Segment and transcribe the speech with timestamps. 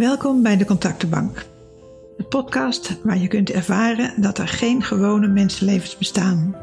[0.00, 1.46] Welkom bij de Contactenbank.
[2.16, 6.56] De podcast waar je kunt ervaren dat er geen gewone mensenlevens bestaan.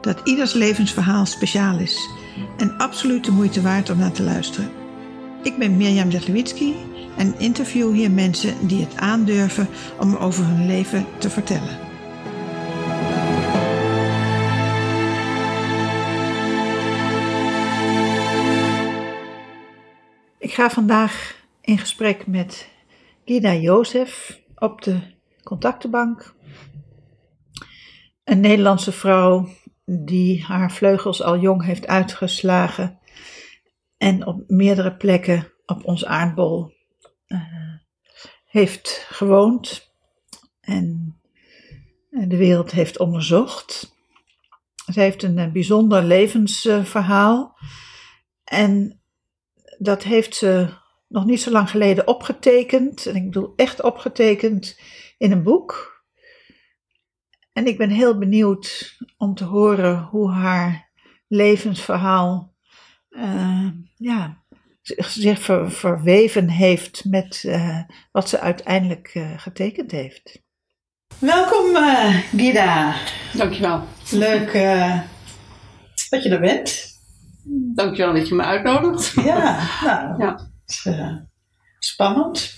[0.00, 2.08] Dat ieders levensverhaal speciaal is
[2.56, 4.70] en absoluut de moeite waard om naar te luisteren.
[5.42, 6.74] Ik ben Mirjam Zetlewitzki
[7.16, 9.68] en interview hier mensen die het aandurven
[10.00, 11.78] om over hun leven te vertellen.
[20.38, 22.74] Ik ga vandaag in gesprek met
[23.26, 25.00] Gida Jozef op de
[25.42, 26.34] contactenbank.
[28.24, 29.48] Een Nederlandse vrouw
[29.84, 32.98] die haar vleugels al jong heeft uitgeslagen
[33.96, 36.72] en op meerdere plekken op ons aardbol
[37.26, 37.42] uh,
[38.44, 39.92] heeft gewoond
[40.60, 41.18] en
[42.10, 43.96] de wereld heeft onderzocht.
[44.92, 47.58] Ze heeft een eh, bijzonder levensverhaal
[48.44, 49.00] en
[49.78, 53.06] dat heeft ze nog niet zo lang geleden opgetekend.
[53.06, 54.78] En ik bedoel echt opgetekend
[55.18, 55.94] in een boek.
[57.52, 60.90] En ik ben heel benieuwd om te horen hoe haar
[61.28, 62.54] levensverhaal
[63.10, 64.42] uh, ja,
[64.82, 67.80] zich ver, verweven heeft met uh,
[68.12, 70.44] wat ze uiteindelijk uh, getekend heeft.
[71.18, 71.76] Welkom
[72.36, 72.94] Gida.
[73.34, 73.82] Dankjewel.
[74.10, 74.52] Leuk
[76.08, 76.94] dat je er bent.
[77.74, 79.12] Dankjewel dat je me uitnodigt.
[79.24, 80.54] Ja, nou, ja.
[80.86, 81.16] Uh,
[81.78, 82.54] spannend.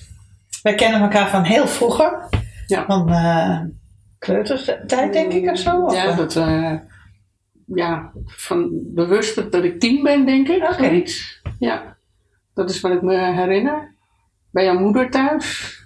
[0.62, 2.28] Wij kennen elkaar van heel vroeger.
[2.66, 2.84] Ja.
[2.86, 3.60] Van uh,
[4.18, 5.92] kleutertijd, denk ik, of zo?
[5.92, 6.74] Ja, dat, uh,
[7.66, 10.62] ja, van bewust dat ik tien ben, denk ik.
[10.62, 11.06] Okay.
[11.58, 11.96] Ja,
[12.54, 13.94] dat is wat ik me herinner.
[14.50, 15.76] Bij jouw moeder thuis.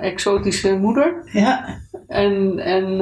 [0.00, 1.30] exotische moeder.
[1.32, 1.80] Ja.
[2.06, 2.96] En, en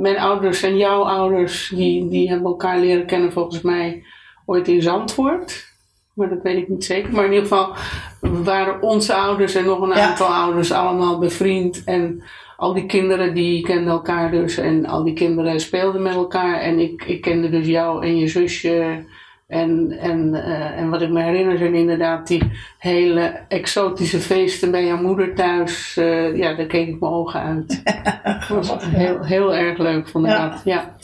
[0.00, 4.04] mijn ouders en jouw ouders, die, die hebben elkaar leren kennen volgens mij
[4.46, 5.72] ooit in Zandvoort.
[6.14, 7.12] Maar dat weet ik niet zeker.
[7.12, 7.74] Maar in ieder geval
[8.20, 11.84] waren onze ouders en nog een aantal ouders allemaal bevriend.
[11.84, 12.22] En
[12.56, 14.58] al die kinderen die kenden elkaar dus.
[14.58, 16.60] En al die kinderen speelden met elkaar.
[16.60, 19.04] En ik, ik kende dus jou en je zusje.
[19.46, 24.86] En, en, uh, en wat ik me herinner zijn inderdaad die hele exotische feesten bij
[24.86, 25.96] jouw moeder thuis.
[25.98, 27.82] Uh, ja, daar keek ik mijn ogen uit.
[28.48, 30.48] dat was heel, heel erg leuk vond ik ja.
[30.48, 30.60] dat.
[30.64, 30.96] Ja.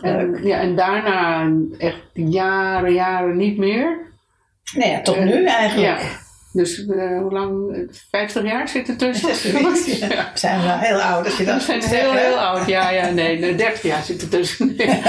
[0.00, 4.11] En, ja, en daarna echt jaren, jaren niet meer.
[4.74, 6.00] Nee, ja, tot nu eigenlijk.
[6.00, 6.20] Ja.
[6.52, 7.76] Dus uh, hoe lang?
[8.10, 9.28] 50 jaar zit er tussen?
[10.08, 10.30] ja.
[10.34, 12.66] Zijn we wel heel oud als je dat zijn heel, heel oud.
[12.66, 14.66] Ja, ja, nee, 30 jaar zit er tussen.
[14.76, 15.00] Nee,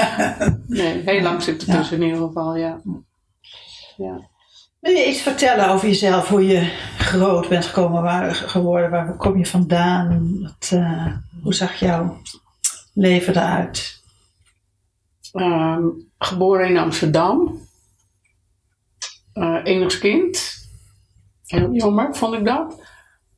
[0.68, 2.82] nee heel lang zit er tussen in ieder geval, ja.
[3.98, 4.30] ja.
[4.80, 9.38] Wil je iets vertellen over jezelf, hoe je groot bent gekomen, waar, geworden, waar kom
[9.38, 10.40] je vandaan?
[10.42, 11.08] Wat, uh,
[11.44, 12.18] hoe zag jouw
[12.94, 14.02] leven eruit?
[15.34, 17.62] Um, geboren in Amsterdam.
[19.34, 20.54] Uh, enigst kind.
[21.46, 22.82] Heel jammer vond ik dat.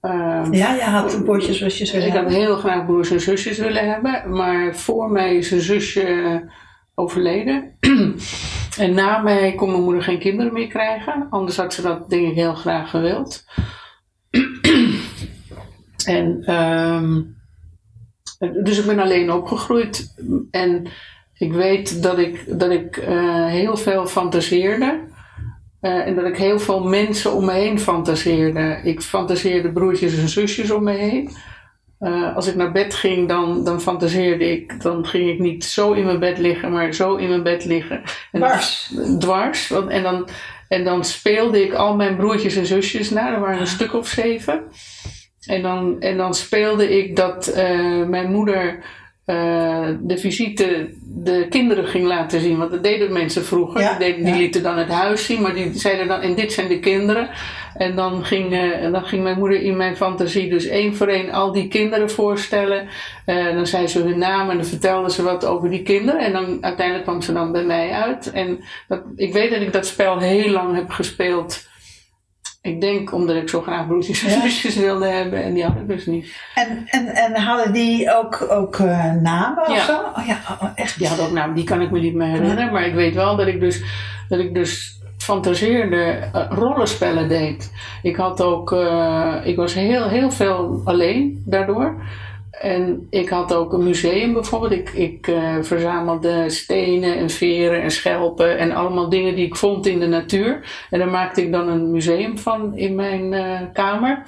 [0.02, 3.90] Uh, ja, je had broertjes, zusjes willen Ik had heel graag broers en zusjes willen
[3.90, 4.36] hebben.
[4.36, 6.42] Maar voor mij is een zusje
[6.96, 7.78] overleden.
[8.78, 11.28] en na mij kon mijn moeder geen kinderen meer krijgen.
[11.30, 13.46] Anders had ze dat denk ik heel graag gewild.
[16.06, 17.36] en um,
[18.64, 20.16] dus ik ben alleen opgegroeid.
[20.52, 20.88] En
[21.34, 25.05] ik weet dat ik, dat ik uh, heel veel fantaseerde.
[25.86, 28.80] Uh, en dat ik heel veel mensen om me heen fantaseerde.
[28.84, 31.30] Ik fantaseerde broertjes en zusjes om me heen.
[32.00, 34.82] Uh, als ik naar bed ging, dan, dan fantaseerde ik.
[34.82, 38.02] Dan ging ik niet zo in mijn bed liggen, maar zo in mijn bed liggen.
[38.32, 38.92] En dwars.
[38.96, 39.72] Dan, dwars.
[39.72, 40.28] En dan,
[40.68, 43.34] en dan speelde ik al mijn broertjes en zusjes na.
[43.34, 44.64] Er waren een stuk of zeven.
[45.46, 48.84] En dan, en dan speelde ik dat uh, mijn moeder
[49.26, 52.58] uh, de visite de kinderen ging laten zien.
[52.58, 53.82] Want dat deden mensen vroeger.
[53.82, 56.54] Ja, die, deden, die lieten dan het huis zien, maar die zeiden dan: en dit
[56.54, 57.30] zijn de kinderen.
[57.76, 61.32] En dan ging, uh, dan ging mijn moeder in mijn fantasie dus één voor één
[61.32, 62.88] al die kinderen voorstellen.
[63.26, 66.22] Uh, dan zei ze hun naam en dan vertelde ze wat over die kinderen.
[66.22, 68.32] En dan uiteindelijk kwam ze dan bij mij uit.
[68.32, 71.68] En dat, ik weet dat ik dat spel heel lang heb gespeeld.
[72.66, 75.88] Ik denk omdat ik zo graag broertjes en zusjes wilde hebben en die had ik
[75.88, 76.36] dus niet.
[76.56, 79.98] En, en, en hadden die ook, ook uh, namen of zo?
[80.16, 80.98] Oh ja, oh, echt?
[80.98, 82.72] Die hadden ook namen, die kan ik me niet meer herinneren.
[82.72, 83.84] Maar ik weet wel dat ik dus,
[84.30, 87.72] dat ik dus fantaseerde uh, rollenspellen deed.
[88.02, 92.02] Ik had ook, uh, ik was heel, heel veel alleen daardoor.
[92.66, 94.72] En ik had ook een museum bijvoorbeeld.
[94.72, 99.86] Ik, ik uh, verzamelde stenen en veren en schelpen en allemaal dingen die ik vond
[99.88, 100.70] in de natuur.
[100.90, 104.24] En daar maakte ik dan een museum van in mijn uh, kamer.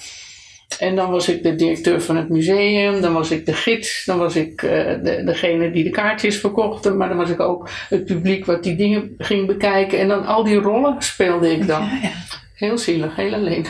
[0.79, 4.17] En dan was ik de directeur van het museum, dan was ik de gids, dan
[4.17, 4.69] was ik uh,
[5.03, 8.75] de, degene die de kaartjes verkocht, maar dan was ik ook het publiek wat die
[8.75, 9.99] dingen ging bekijken.
[9.99, 11.81] En dan al die rollen speelde ik dan.
[11.91, 12.11] Ja, ja.
[12.55, 13.65] Heel zielig, heel alleen.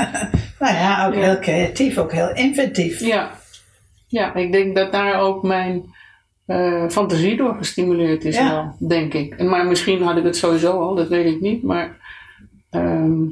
[0.60, 1.20] nou ja, ook Ja.
[1.20, 3.00] heel creatief, ook heel inventief.
[3.00, 3.44] ja.
[4.06, 5.94] Ja, ik denk dat daar ook mijn
[6.46, 8.50] eh, fantasie door gestimuleerd is Ja.
[8.78, 9.42] wel, denk ik.
[9.42, 11.62] Maar misschien had ik het sowieso al, dat weet ik niet.
[11.62, 11.96] Maar
[12.70, 13.22] ehm,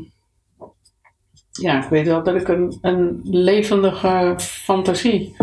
[1.51, 5.37] ja, ik weet wel dat ik een, een levendige fantasie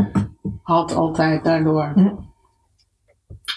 [0.64, 1.92] had altijd daardoor.
[1.96, 2.10] Hm.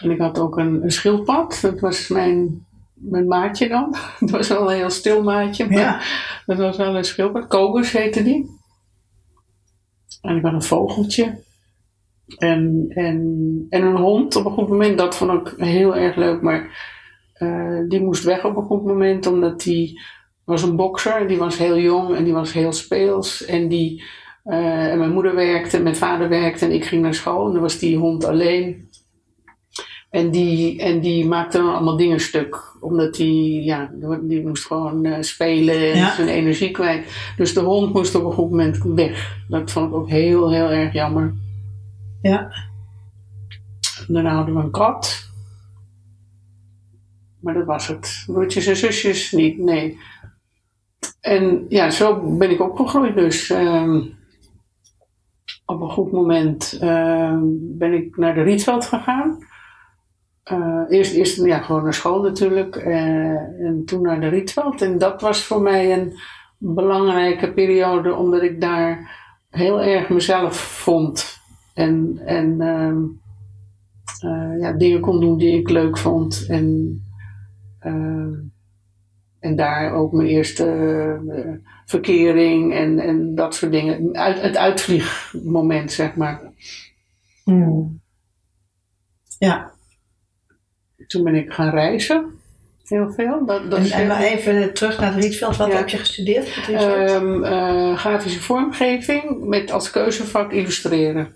[0.00, 1.58] En ik had ook een, een schildpad.
[1.62, 3.94] Dat was mijn, mijn maatje dan.
[4.20, 5.68] Dat was wel een heel stil maatje.
[5.68, 6.00] Maar Ja.
[6.46, 7.46] Dat was wel een schildpad.
[7.46, 8.50] Kobus heette die.
[10.20, 11.42] En ik had een vogeltje.
[12.38, 14.98] En, en, en een hond op een goed moment.
[14.98, 16.42] Dat vond ik heel erg leuk.
[16.42, 16.92] Maar
[17.34, 19.26] eh, die moest weg op een goed moment.
[19.26, 20.00] Omdat die
[20.44, 21.28] was een bokser.
[21.28, 23.44] Die was heel jong en die was heel speels.
[23.44, 24.02] En, die,
[24.44, 27.46] eh, en mijn moeder werkte, mijn vader werkte en ik ging naar school.
[27.46, 28.88] En dan was die hond alleen.
[30.10, 32.76] En die, en die maakte dan allemaal dingen stuk.
[32.80, 33.90] Omdat die, ja,
[34.22, 36.14] die moest gewoon eh, spelen en Ja.
[36.14, 37.32] zijn energie kwijt.
[37.36, 39.36] Dus de hond moest op een goed moment weg.
[39.48, 41.34] Dat vond ik ook heel, heel erg jammer.
[42.30, 42.50] Ja.
[44.08, 45.28] Daarna hadden we een kat.
[47.40, 48.24] Maar dat was het.
[48.26, 49.98] Broertjes en zusjes niet, nee.
[51.20, 53.50] En ja, zo ben ik opgegroeid dus.
[53.50, 54.00] ehm,
[55.66, 59.38] op een goed moment ehm, ben ik naar de Rietveld gegaan.
[60.42, 62.76] Eh, eerst, eerst ja, gewoon naar school natuurlijk.
[62.76, 64.82] eh, en toen naar de Rietveld.
[64.82, 66.12] En dat was voor mij een
[66.58, 69.10] belangrijke periode, omdat ik daar
[69.50, 71.42] heel erg mezelf vond.
[71.74, 73.02] En, en ehm,
[74.20, 76.46] eh, ja, dingen kon doen die ik leuk vond.
[76.48, 76.98] En,
[77.78, 78.32] ehm,
[79.40, 80.66] en daar ook mijn eerste
[81.28, 84.16] eh, verkering en, en dat soort dingen.
[84.16, 86.40] Uit, het uitvliegmoment, zeg maar.
[87.44, 88.00] Hmm.
[89.38, 89.72] Ja,
[91.06, 92.26] Toen ben ik gaan reizen.
[92.84, 93.46] Heel veel.
[93.46, 95.56] Dat, dat en, en maar even terug naar het Rietveld.
[95.56, 95.76] Wat Ja.
[95.76, 96.68] heb je gestudeerd?
[96.68, 101.34] Ehm, eh, grafische vormgeving met als keuzevak illustreren.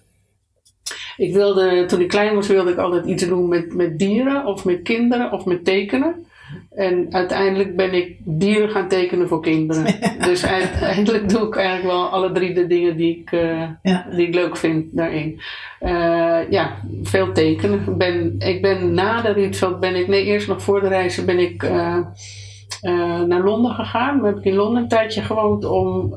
[1.18, 4.64] Ik wilde, toen ik klein was, wilde ik altijd iets doen met, met dieren of
[4.64, 6.26] met kinderen of met tekenen.
[6.74, 9.84] En uiteindelijk ben ik dieren gaan tekenen voor kinderen.
[10.28, 14.06] dus uiteindelijk doe ik eigenlijk wel alle drie de dingen die ik, eh, Ja.
[14.10, 15.40] die ik leuk vind daarin.
[15.80, 17.80] Eh, ja, veel tekenen.
[17.86, 21.26] Ik ben, ik ben na de Rietveld ben ik, nee eerst nog voor de reizen
[21.26, 24.16] ben ik eh, naar Londen gegaan.
[24.16, 26.14] Dan heb ik in Londen een tijdje gewoond om,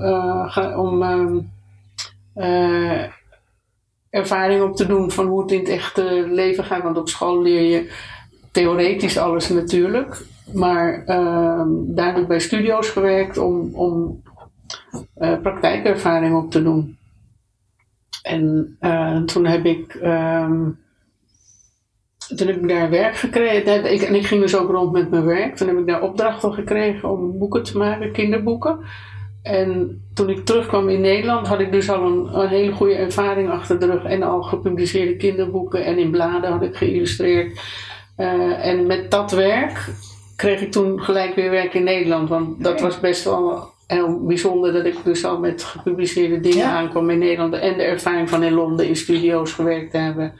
[0.76, 1.38] om ehm,
[2.34, 3.04] eh,
[4.12, 6.84] ervaring op te doen van hoe het in het echte leven gaat.
[6.84, 7.92] Want op school leer je
[8.52, 10.26] theoretisch alles natuurlijk.
[10.54, 14.22] Maar ehm, daar heb ik bij studio's gewerkt om, om
[15.16, 16.98] eh, praktijkervaring op te doen.
[18.24, 19.94] En eh, toen heb ik.
[19.94, 20.70] ehm,
[22.36, 23.94] toen heb ik daar werk gekregen.
[23.94, 25.56] Ik, en ik ging dus ook rond met mijn werk.
[25.56, 28.80] Toen heb ik daar opdrachten gekregen om boeken te maken, kinderboeken.
[29.44, 33.50] En toen ik terugkwam in Nederland had ik dus al een, een hele goede ervaring
[33.50, 34.04] achter de rug.
[34.04, 37.60] En al gepubliceerde kinderboeken en in bladen had ik geïllustreerd.
[38.16, 39.90] Eh, en met dat werk
[40.36, 42.30] kreeg ik toen gelijk weer werk in Nederland.
[42.30, 46.78] Want dat was best wel heel bijzonder dat ik dus al met gepubliceerde dingen Ja.
[46.78, 47.54] aankwam in Nederland.
[47.54, 50.34] En de ervaring van in Londen in studio's gewerkt te hebben.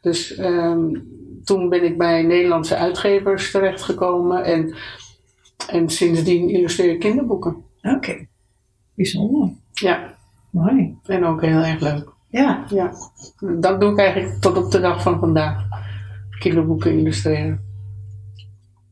[0.00, 0.94] Dus ehm,
[1.44, 4.44] toen ben ik bij Nederlandse uitgevers terechtgekomen.
[4.44, 4.74] En,
[5.68, 7.64] en sindsdien illustreer ik kinderboeken.
[7.82, 8.26] Oké,
[9.02, 9.48] bijzonder.
[9.72, 10.14] Ja,
[10.50, 10.94] Mooi.
[11.06, 12.08] en ook heel erg leuk.
[12.28, 12.92] Ja, Ja,
[13.60, 15.62] dat doe ik eigenlijk tot op de dag van vandaag.
[16.38, 17.60] Kinderboeken illustreren.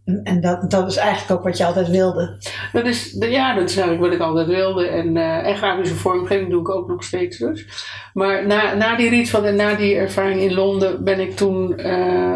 [0.05, 2.37] en, en dat, dat is eigenlijk ook wat je altijd wilde.
[2.73, 4.87] Dat is, ja, dat is eigenlijk wat ik altijd wilde.
[4.87, 7.67] En, eh en grafische vormgeving doe ik ook nog steeds dus.
[8.15, 11.81] Maar na, na die Rietveld en na die ervaring in Londen ben ik toen...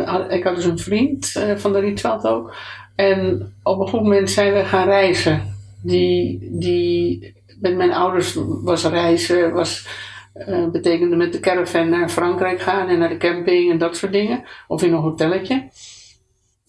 [0.05, 2.55] had- ik had dus een vriend eh, van de Rietveld ook.
[2.95, 5.43] En op een goed moment zijn we gaan reizen.
[5.83, 9.87] Die, die met mijn ouders was reizen, was,
[10.33, 14.13] eh, betekende met de caravan naar Frankrijk gaan en naar de camping en dat soort
[14.13, 14.45] dingen.
[14.69, 15.69] Of in een hotelletje.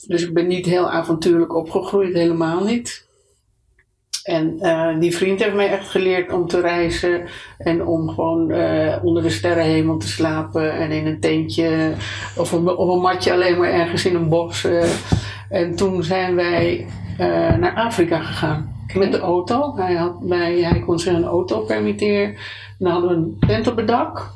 [0.07, 3.07] Dus ik ben niet heel avontuurlijk opgegroeid, helemaal niet.
[4.23, 9.03] En eh, die vriend heeft mij echt geleerd om te reizen en om gewoon eh,
[9.03, 11.93] onder de sterrenhemel te slapen en in een tentje
[12.37, 14.67] of een, op een matje alleen maar ergens in een bos.
[15.49, 16.87] En toen zijn wij
[17.57, 19.75] naar Afrika gegaan met de auto.
[19.75, 22.27] Hij, had mij, hij kon zich een auto permitteren.
[22.27, 22.37] En
[22.77, 24.31] dan hadden we een tent op het dak.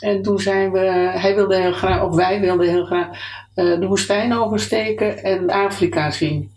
[0.00, 0.78] En toen zijn we,
[1.14, 3.08] hij wilde heel graag, of wij wilden heel graag,
[3.54, 6.50] eh, de woestijn oversteken en Afrika zien.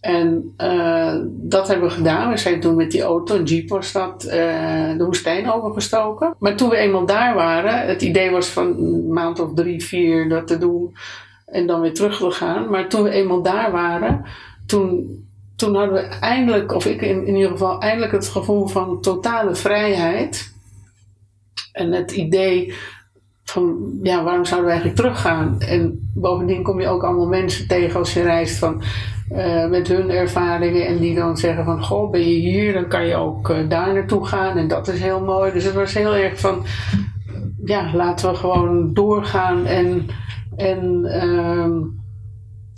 [0.00, 2.30] En eh, dat hebben we gedaan.
[2.30, 6.34] We zijn toen met die auto, een jeep was dat, eh, de woestijn overgestoken.
[6.38, 10.28] Maar toen we eenmaal daar waren, het idee was van een maand of drie, vier
[10.28, 10.96] dat te doen
[11.46, 12.70] en dan weer terug te gaan.
[12.70, 14.24] Maar toen we eenmaal daar waren,
[14.66, 15.22] toen,
[15.64, 19.54] toen hadden we eindelijk, of ik in, in ieder geval, eindelijk het gevoel van totale
[19.54, 20.52] vrijheid.
[21.72, 22.74] En het idee
[23.44, 25.60] van, ja, waarom zouden we eigenlijk teruggaan?
[25.60, 28.82] En bovendien kom je ook allemaal mensen tegen als je reist van,
[29.28, 30.86] eh, met hun ervaringen.
[30.86, 33.94] En die dan zeggen van, goh, ben je hier, dan kan je ook uh, daar
[33.94, 34.56] naartoe gaan.
[34.56, 35.52] En dat is heel mooi.
[35.52, 36.64] Dus het was heel erg van,
[37.64, 40.06] ja, laten we gewoon doorgaan en,
[40.56, 41.72] en, ehm,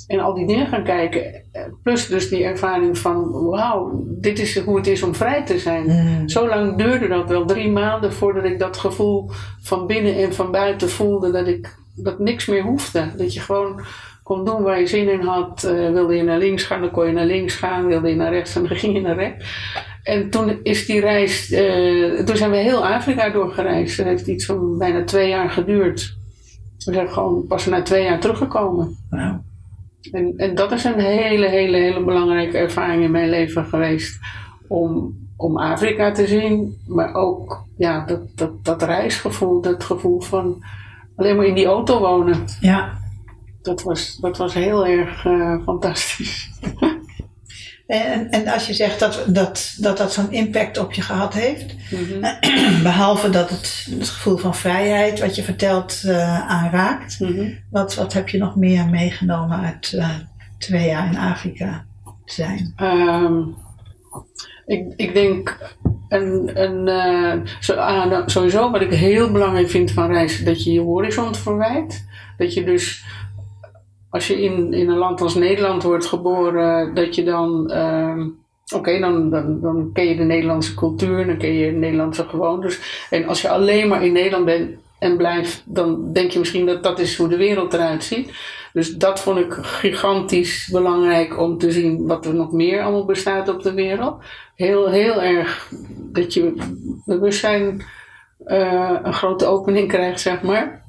[0.07, 1.43] en al die dingen gaan kijken.
[1.83, 5.85] Plus dus die ervaring van, wauw, dit is hoe het is om vrij te zijn.
[5.87, 6.29] Mm.
[6.29, 10.51] Zo lang duurde dat wel, drie maanden voordat ik dat gevoel van binnen en van
[10.51, 13.11] buiten voelde dat ik dat niks meer hoefde.
[13.17, 13.81] Dat je gewoon
[14.23, 15.65] kon doen waar je zin in had.
[15.65, 17.87] Eh, wilde je naar links gaan, dan kon je naar links gaan.
[17.87, 19.45] Wilde je naar rechts, dan ging je naar rechts.
[20.03, 23.97] En toen is die reis, eh, toen zijn we heel Afrika doorgereisd.
[23.97, 26.17] Dat heeft iets van bijna twee jaar geduurd.
[26.85, 28.97] We zijn gewoon pas na twee jaar teruggekomen.
[29.11, 29.45] Wauw.
[30.11, 34.19] En, en dat is een hele, hele, hele belangrijke ervaring in mijn leven geweest.
[34.69, 40.65] Om, om Afrika te zien, maar ook ja, dat, dat, dat reisgevoel, dat gevoel van
[41.17, 42.45] alleen maar in die auto wonen.
[42.61, 42.99] Ja.
[43.63, 46.51] Dat was, dat was heel erg eh, fantastisch.
[47.87, 51.75] En, en als je zegt dat dat, dat, dat zo'n impact op je gehad heeft,
[51.91, 52.21] Mhm,
[52.83, 57.51] behalve dat het het gevoel van vrijheid, wat je vertelt, eh, aanraakt, mhm.
[57.71, 60.11] wat, wat heb je nog meer meegenomen uit eh,
[60.59, 61.85] twee jaar in Afrika
[62.25, 62.73] zijn?
[62.77, 63.43] Ehm,
[64.67, 65.75] ik, ik denk,
[66.09, 70.81] een, een, zo, nou, sowieso wat ik heel belangrijk vind van reizen, dat je je
[70.81, 72.05] horizon verwijt.
[72.37, 73.05] Dat je dus,
[74.17, 78.29] als je in, in een land als Nederland wordt geboren, dat je dan, ehm,
[78.75, 83.07] oké, dan, dan, dan ken je de Nederlandse cultuur, dan ken je de Nederlandse gewoontes.
[83.11, 86.83] En als je alleen maar in Nederland bent en blijft, dan denk je misschien dat
[86.83, 88.33] dat is hoe de wereld eruit ziet.
[88.73, 93.49] Dus dat vond ik gigantisch belangrijk om te zien wat er nog meer allemaal bestaat
[93.49, 94.23] op de wereld.
[94.55, 95.73] Heel, heel erg
[96.13, 96.55] dat je
[97.05, 97.83] bewustzijn
[98.45, 100.86] eh, een grote opening krijgt, zeg maar.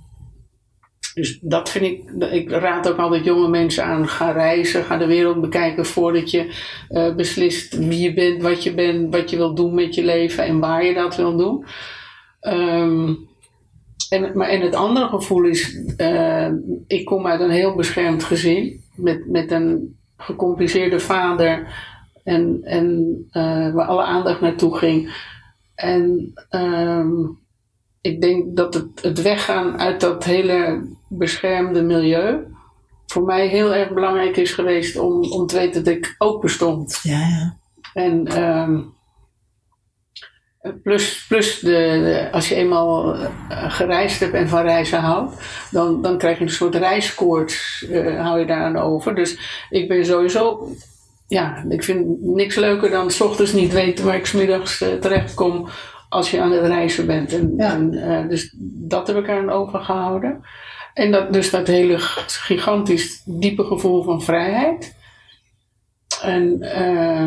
[1.18, 5.06] Dus dat vind ik, ik raad ook altijd jonge mensen aan, ga reizen, ga de
[5.06, 6.54] wereld bekijken voordat je
[6.90, 10.44] eh, beslist wie je bent, wat je bent, wat je wilt doen met je leven
[10.44, 11.66] en waar je dat wil doen.
[12.40, 13.14] Ehm,
[14.10, 16.50] en, maar, en het andere gevoel is, eh,
[16.88, 21.68] ik kom uit een heel beschermd gezin met, met een gecompliceerde vader
[22.24, 25.14] en, en eh, waar alle aandacht naartoe ging.
[25.76, 27.12] En ehm,
[28.08, 32.38] ik denk dat het, het weggaan uit dat hele beschermde milieu
[33.08, 37.00] voor mij heel erg belangrijk is geweest om, om te weten dat ik ook bestond.
[37.04, 37.58] Ja, ja.
[37.94, 38.80] En ehm,
[40.84, 43.28] plus, plus de, de- als je eenmaal eh,
[43.72, 45.36] gereisd hebt en van reizen houdt,
[45.72, 49.16] dan, dan krijg je een soort reiskoorts, eh, hou je daaraan over.
[49.16, 50.70] Dus ik ben sowieso,
[51.28, 54.94] ja, ik vind niks leuker dan 's ochtends niet weten waar ik 's middags eh,
[54.94, 55.68] terecht kom
[56.10, 57.34] als je aan het reizen bent.
[57.34, 57.74] En, Ja.
[57.74, 60.42] en, eh, dus dat heb ik aan overgehouden.
[60.94, 61.96] En dat, dus dat hele
[62.28, 64.96] gigantisch diepe gevoel van vrijheid.
[66.22, 67.24] En, eh,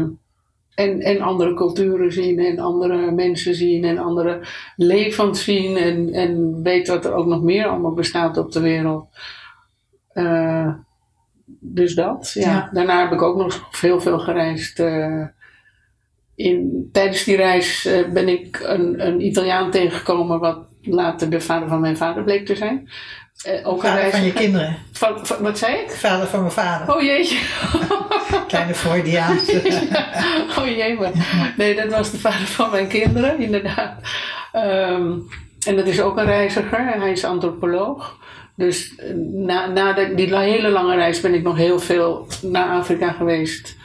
[0.75, 4.41] en, en andere culturen zien en andere mensen zien en andere
[4.77, 9.09] levens zien en, en weten wat er ook nog meer allemaal bestaat op de wereld.
[10.13, 10.75] Eh,
[11.61, 12.51] dus dat, ja.
[12.51, 12.71] Ja.
[12.73, 14.83] Daarna heb ik ook nog heel veel gereisd.
[16.45, 21.69] In, tijdens die reis eh, ben ik een, een Italiaan tegengekomen, wat later de vader
[21.69, 22.91] van mijn vader bleek te zijn.
[23.45, 24.77] Eh, ook een Vader van je kinderen.
[24.93, 25.91] Van- van- wat zei ik?
[25.91, 26.95] Vader van mijn vader.
[26.95, 27.39] Oh jeetje.
[28.49, 29.63] Kleine Freudiaanse.
[30.59, 31.53] oh jee, maar.
[31.57, 33.95] Nee, dat was de vader van mijn kinderen, inderdaad.
[34.53, 35.13] Ehm,
[35.67, 38.19] en dat is ook een reiziger, hij is antropoloog.
[38.57, 42.69] Dus eh, na, na de, die hele lange reis ben ik nog heel veel naar
[42.69, 43.77] Afrika geweest.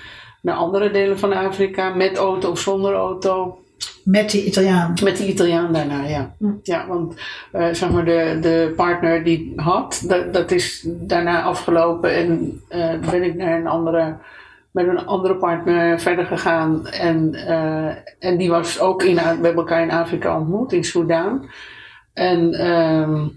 [0.45, 3.59] Naar andere delen van Afrika, met auto of zonder auto.
[4.03, 4.93] Met die Italiaan.
[5.03, 6.35] Met die Italiaan daarna, ja.
[6.39, 6.51] Hm.
[6.63, 7.15] Ja, want
[7.51, 12.99] eh, zeg maar de, de partner die had, dat, dat is daarna afgelopen en eh,
[13.11, 14.17] ben ik naar een andere,
[14.71, 16.87] met een andere partner verder gegaan.
[16.87, 21.49] En, eh, en die was ook in, we hebben elkaar in Afrika ontmoet, in Soudaan.
[22.13, 23.27] En, ehm,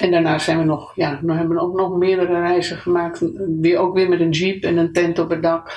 [0.00, 3.24] en daarna zijn we nog, ja, we hebben ook nog meerdere reizen gemaakt.
[3.60, 5.72] Weer, ook weer met een jeep en een tent op het dak.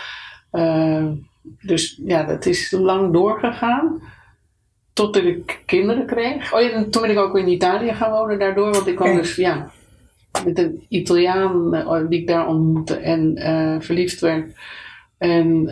[0.53, 1.05] Eh,
[1.62, 4.01] dus ja, dat is lang doorgegaan.
[4.93, 6.53] Totdat ik kinderen kreeg.
[6.53, 8.72] Oh ja, en toen ben ik ook in Italië gaan wonen daardoor.
[8.72, 9.72] Want ik kwam dus, ja,
[10.45, 14.51] met een Italiaan eh, die ik daar ontmoette en eh, verliefd werd.
[15.17, 15.69] En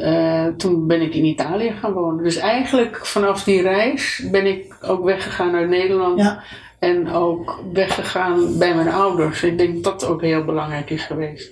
[0.57, 2.23] toen ben ik in Italië gaan wonen.
[2.23, 6.19] Dus eigenlijk vanaf die reis ben ik ook weggegaan uit Nederland.
[6.19, 6.43] Ja.
[6.79, 9.43] En ook weggegaan bij mijn ouders.
[9.43, 11.51] Ik denk dat dat ook heel belangrijk is geweest.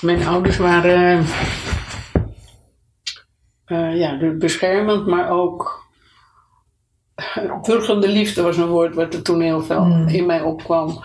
[0.00, 1.24] Mijn ouders waren.
[3.68, 5.86] Uh, ja, beschermend, maar ook
[7.62, 10.08] burgende liefde was een woord wat er toen heel veel mm.
[10.08, 11.04] in mij opkwam.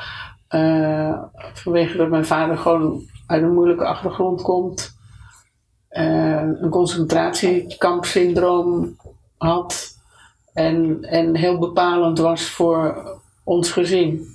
[0.49, 1.19] Uh,
[1.53, 4.95] vanwege dat mijn vader gewoon uit een moeilijke achtergrond komt.
[5.91, 8.97] Uh, een concentratiekampsyndroom
[9.37, 9.91] had.
[10.53, 13.03] En, en heel bepalend was voor
[13.43, 14.27] ons gezin.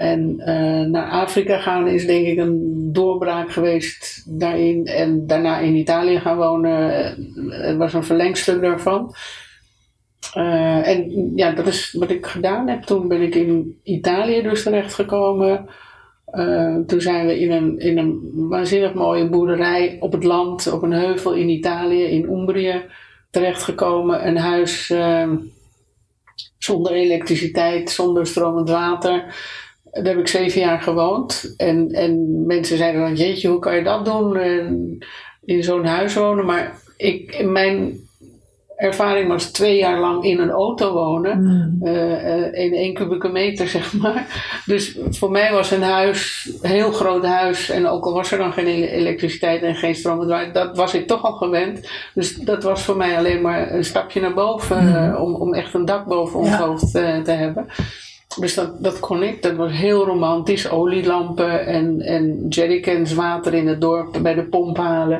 [0.00, 4.86] En uh, naar Afrika gaan is denk ik een doorbraak geweest daarin.
[4.86, 6.90] En daarna in Italië gaan wonen.
[7.48, 9.14] Het was een verlengstuk daarvan.
[10.36, 12.82] Uh, en ja, dat is wat ik gedaan heb.
[12.82, 15.66] Toen ben ik in Italië dus terechtgekomen.
[16.32, 20.82] Uh, toen zijn we in een, in een waanzinnig mooie boerderij op het land, op
[20.82, 22.82] een heuvel in Italië, in Umbrië,
[23.30, 24.26] terechtgekomen.
[24.26, 24.92] Een huis
[26.58, 29.34] zonder elektriciteit, zonder stromend water.
[29.90, 31.54] Daar heb ik zeven jaar gewoond.
[31.56, 34.36] En, en mensen zeiden dan, jeetje, hoe kan je dat doen?
[35.44, 36.46] in zo'n huis wonen.
[36.46, 37.98] Maar ik, mijn
[38.76, 41.42] ervaring was twee jaar lang in een auto wonen.
[41.42, 41.88] Mm.
[41.88, 44.26] Uh, in één kubieke meter, zeg maar.
[44.66, 47.70] Dus voor mij was een huis, een heel groot huis.
[47.70, 51.24] En ook al was er dan geen elektriciteit en geen stroom, dat was ik toch
[51.24, 51.88] al gewend.
[52.14, 54.86] Dus dat was voor mij alleen maar een stapje naar boven.
[54.86, 55.14] Mm.
[55.14, 57.66] om, om echt een dak boven ons hoofd te hebben.
[58.38, 59.42] Dus dat, dat kon ik.
[59.42, 60.70] Dat was heel romantisch.
[60.70, 65.18] Olielampen en, en jerrycans water in het dorp bij de pomp halen.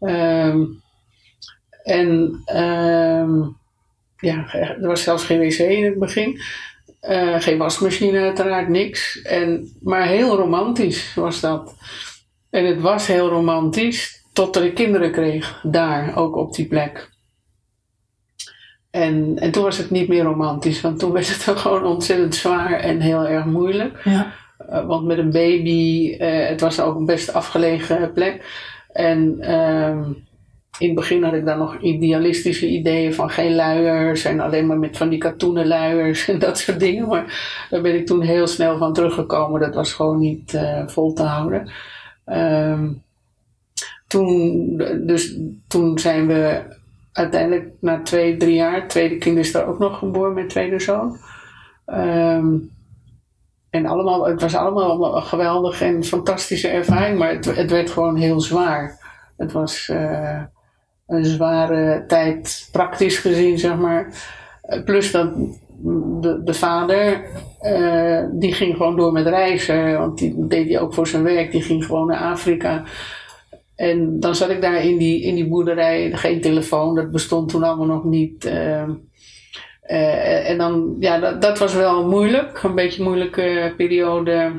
[0.00, 0.82] Um,
[1.82, 3.46] en uh,
[4.16, 6.40] ja, er was zelfs geen wc in het begin.
[7.08, 9.22] Uh, geen wasmachine uiteraard, niks.
[9.22, 11.74] En, maar heel romantisch was dat.
[12.50, 17.10] En het was heel romantisch totdat ik kinderen kreeg, daar, ook op die plek.
[18.90, 22.72] En, en toen was het niet meer romantisch, want toen werd het gewoon ontzettend zwaar
[22.72, 24.00] en heel erg moeilijk.
[24.04, 24.32] Ja.
[24.70, 28.44] Uh, want met een baby, uh, het was ook een best afgelegen plek.
[28.92, 29.98] En uh,
[30.78, 34.78] in het begin had ik dan nog idealistische ideeën van geen luiers en alleen maar
[34.78, 37.08] met van die katoenen luiers en dat soort dingen.
[37.08, 39.60] Maar daar ben ik toen heel snel van teruggekomen.
[39.60, 41.70] Dat was gewoon niet uh, vol te houden.
[42.26, 43.02] Um,
[44.06, 45.36] toen, dus
[45.68, 46.62] toen zijn we
[47.20, 51.16] uiteindelijk na twee, drie jaar, tweede kind is daar ook nog geboren, mijn tweede zoon.
[51.86, 52.70] Um,
[53.70, 58.16] en allemaal, het was allemaal een geweldige en fantastische ervaring, maar het, het werd gewoon
[58.16, 58.98] heel zwaar.
[59.36, 60.42] Het was, uh,
[61.10, 64.06] een zware tijd, praktisch gezien, zeg maar.
[64.62, 65.34] Eh, plus dat
[66.20, 67.24] de, de vader,
[67.62, 71.52] uh, die ging gewoon door met reizen, want die deed hij ook voor zijn werk,
[71.52, 72.82] die ging gewoon naar Afrika.
[73.80, 77.62] En dan zat ik daar in die, in die boerderij, geen telefoon, dat bestond toen
[77.62, 78.44] allemaal nog niet.
[78.44, 78.88] Uh,
[79.86, 84.52] uh, en dan, ja, dat, dat was wel moeilijk, een beetje een moeilijke periode.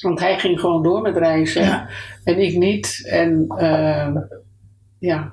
[0.00, 1.88] Want hij ging gewoon door met reizen ja.
[2.24, 3.06] en ik niet.
[3.10, 3.46] En
[4.98, 5.32] ja,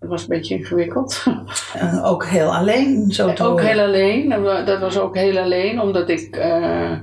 [0.00, 1.22] dat was een beetje ingewikkeld.
[1.76, 4.28] Uh, ook heel alleen, zo te Ook heel alleen.
[4.64, 6.98] Dat was ook heel alleen, omdat ik uh,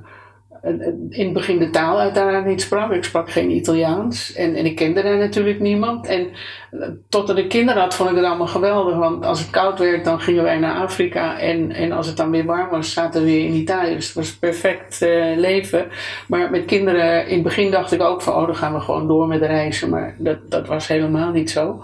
[1.09, 2.91] in het begin de taal uiteraard niet sprak.
[2.91, 6.07] Ik sprak geen Italiaans en, en ik kende daar natuurlijk niemand.
[6.07, 6.27] En
[6.71, 8.95] uh, totdat ik kinderen had, vond ik het allemaal geweldig.
[8.95, 11.39] Want als het koud werd, dan gingen wij naar Afrika.
[11.39, 13.93] En, en als het dan weer warm was, zaten we weer in Italië.
[13.95, 14.99] Dus het was perfect
[15.35, 15.85] leven.
[16.27, 19.07] Maar met kinderen, in het begin dacht ik ook van, oh, dan gaan we gewoon
[19.07, 19.89] door met reizen.
[19.89, 21.83] Maar dat, dat was helemaal niet zo.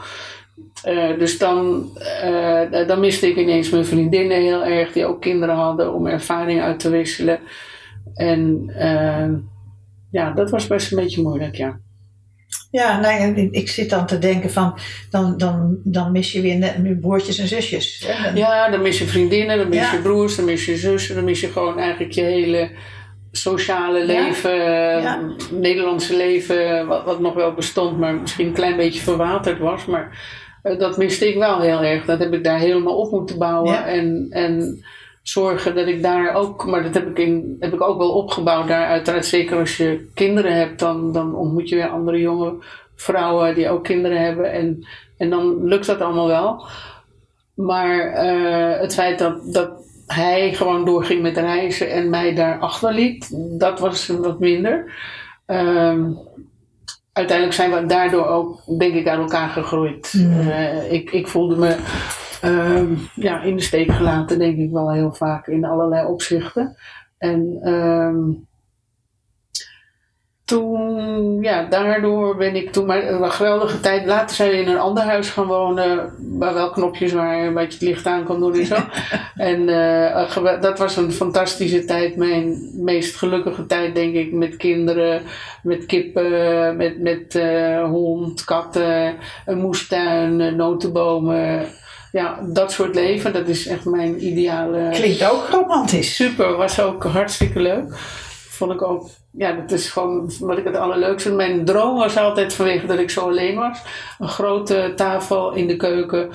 [0.87, 1.89] Uh, dus dan,
[2.87, 6.79] dan miste ik ineens mijn vriendinnen heel erg, die ook kinderen hadden, om ervaring uit
[6.79, 7.39] te wisselen.
[8.13, 9.29] En uh,
[10.11, 11.79] ja, dat was best een beetje moeilijk, ja.
[12.71, 14.77] Ja, nou, ik, ik zit dan te denken van,
[15.09, 18.03] dan, dan, dan mis je weer net nu broertjes en zusjes.
[18.07, 18.29] Hè?
[18.29, 19.93] Ja, dan mis je vriendinnen, dan mis ja.
[19.93, 22.71] je broers, dan mis je zussen, dan mis je gewoon eigenlijk je hele
[23.31, 24.97] sociale leven, ja.
[24.97, 25.21] Ja.
[25.51, 29.85] Nederlandse leven, wat, wat nog wel bestond, maar misschien een klein beetje verwaterd was.
[29.85, 30.19] Maar
[30.63, 32.05] uh, dat miste ik wel heel erg.
[32.05, 33.85] Dat heb ik daar helemaal op moeten bouwen.
[33.85, 34.83] En, en
[35.23, 38.67] zorgen dat ik daar ook, maar dat heb ik, in, heb ik ook wel opgebouwd
[38.67, 38.85] daar.
[38.85, 42.53] Uiteraard, zeker als je kinderen hebt, dan, dan ontmoet je weer andere jonge
[42.95, 44.51] vrouwen die ook kinderen hebben.
[44.51, 46.65] En, en dan lukt dat allemaal wel.
[47.53, 49.71] Maar uh, het feit dat, dat
[50.07, 54.93] hij gewoon doorging met reizen en mij daar achterliet, dat was wat minder.
[55.47, 56.17] Um,
[57.13, 60.13] uiteindelijk zijn we daardoor ook, denk ik, uit elkaar gegroeid.
[60.13, 60.39] Mm.
[60.39, 61.75] Uh, ik, ik voelde me
[62.43, 66.75] uh, ja, in de steek gelaten, denk ik wel heel vaak, in allerlei opzichten.
[67.17, 68.47] En um,
[70.45, 74.05] toen, ja, daardoor ben ik toen maar een geweldige tijd.
[74.05, 77.71] Later zijn we in een ander huis gaan wonen, waar wel knopjes waar een beetje
[77.71, 78.75] het licht aan kon doen en zo.
[79.35, 85.21] en uh, dat was een fantastische tijd, mijn meest gelukkige tijd, denk ik, met kinderen,
[85.63, 91.65] met kippen, met, met uh, hond, katten, een moestuin, notenbomen.
[92.13, 94.89] Ja, dat soort leven, dat is echt mijn ideale.
[94.91, 96.15] Klinkt ook romantisch.
[96.15, 97.97] Super, was ook hartstikke leuk.
[98.49, 101.41] Vond ik ook ja, dat is gewoon wat ik het allerleukste vind.
[101.41, 103.81] Mijn droom was altijd vanwege dat ik zo alleen was.
[104.19, 106.29] Een grote tafel in de keuken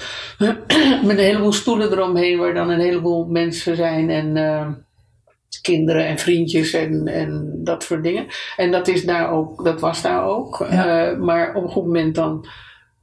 [1.06, 4.66] met een heleboel stoelen eromheen waar dan een heleboel mensen zijn en uh,
[5.62, 8.26] kinderen en vriendjes en, en dat soort dingen.
[8.56, 10.66] En dat, is daar ook, dat was daar ook.
[10.70, 11.10] Ja.
[11.10, 12.46] Uh, maar op een goed moment dan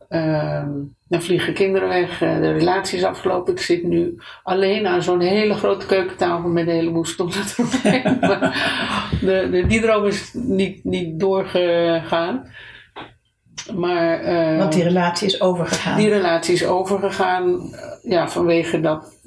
[0.10, 0.68] uh,
[1.08, 3.54] dan vliegen kinderen weg, eh, de relatie is afgelopen.
[3.54, 8.20] Ik zit nu alleen aan zo'n hele grote keukentafel met een heleboel stoelen eromheen.
[9.28, 12.50] de, de, die droom is niet, niet doorgegaan.
[13.74, 15.98] Maar, uh, Want die relatie is overgegaan.
[15.98, 19.20] Die relatie is overgegaan, eh, ja, vanwege dat,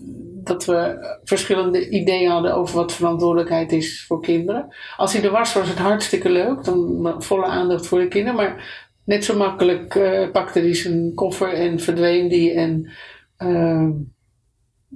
[0.44, 4.74] dat we verschillende ideeën hadden over wat verantwoordelijkheid is voor kinderen.
[4.96, 8.36] Als hij er was, was het hartstikke leuk, dan volle aandacht voor de kinderen.
[8.36, 12.52] Maar net zo makkelijk uh, pakte hij zijn koffer en verdween die.
[12.52, 12.90] En
[13.38, 13.88] uh,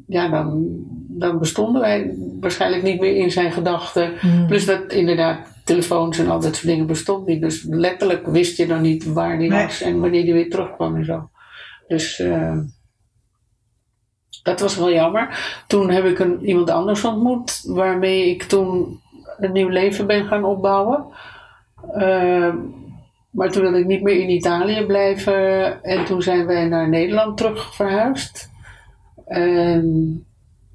[0.07, 0.67] ja, dan,
[1.09, 4.13] dan bestonden wij waarschijnlijk niet meer in zijn gedachten.
[4.21, 4.47] Mm.
[4.47, 7.41] Plus dat inderdaad telefoons en al dat soort dingen bestond niet.
[7.41, 9.65] Dus letterlijk wist je dan niet waar die nee.
[9.65, 11.31] was en wanneer die weer terugkwam en zo.
[11.89, 12.59] Dus uh,
[14.43, 15.63] dat was wel jammer.
[15.67, 19.01] Toen heb ik een, iemand anders ontmoet waarmee ik toen
[19.39, 21.07] een nieuw leven ben gaan opbouwen.
[21.97, 22.55] Uh,
[23.33, 27.37] maar toen wilde ik niet meer in Italië blijven en toen zijn wij naar Nederland
[27.37, 28.51] terug verhuisd.
[29.27, 30.27] En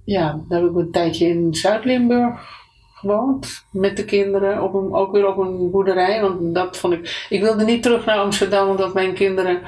[0.05, 2.55] ja, daar heb ik een tijdje in Zuid-Limburg
[2.93, 6.21] gewoond met de kinderen, op een, ook weer op een boerderij.
[6.21, 7.25] Want dat vond ik.
[7.29, 9.61] Ik wilde niet terug naar Amsterdam omdat mijn kinderen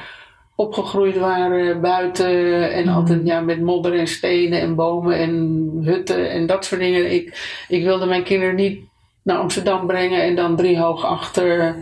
[0.56, 2.94] opgegroeid waren buiten en mm.
[2.94, 7.12] altijd ja, met modder en stenen en bomen en hutten en dat soort dingen.
[7.12, 8.80] Ik, ik wilde mijn kinderen niet
[9.24, 11.76] naar Amsterdam brengen en dan drie hoog achter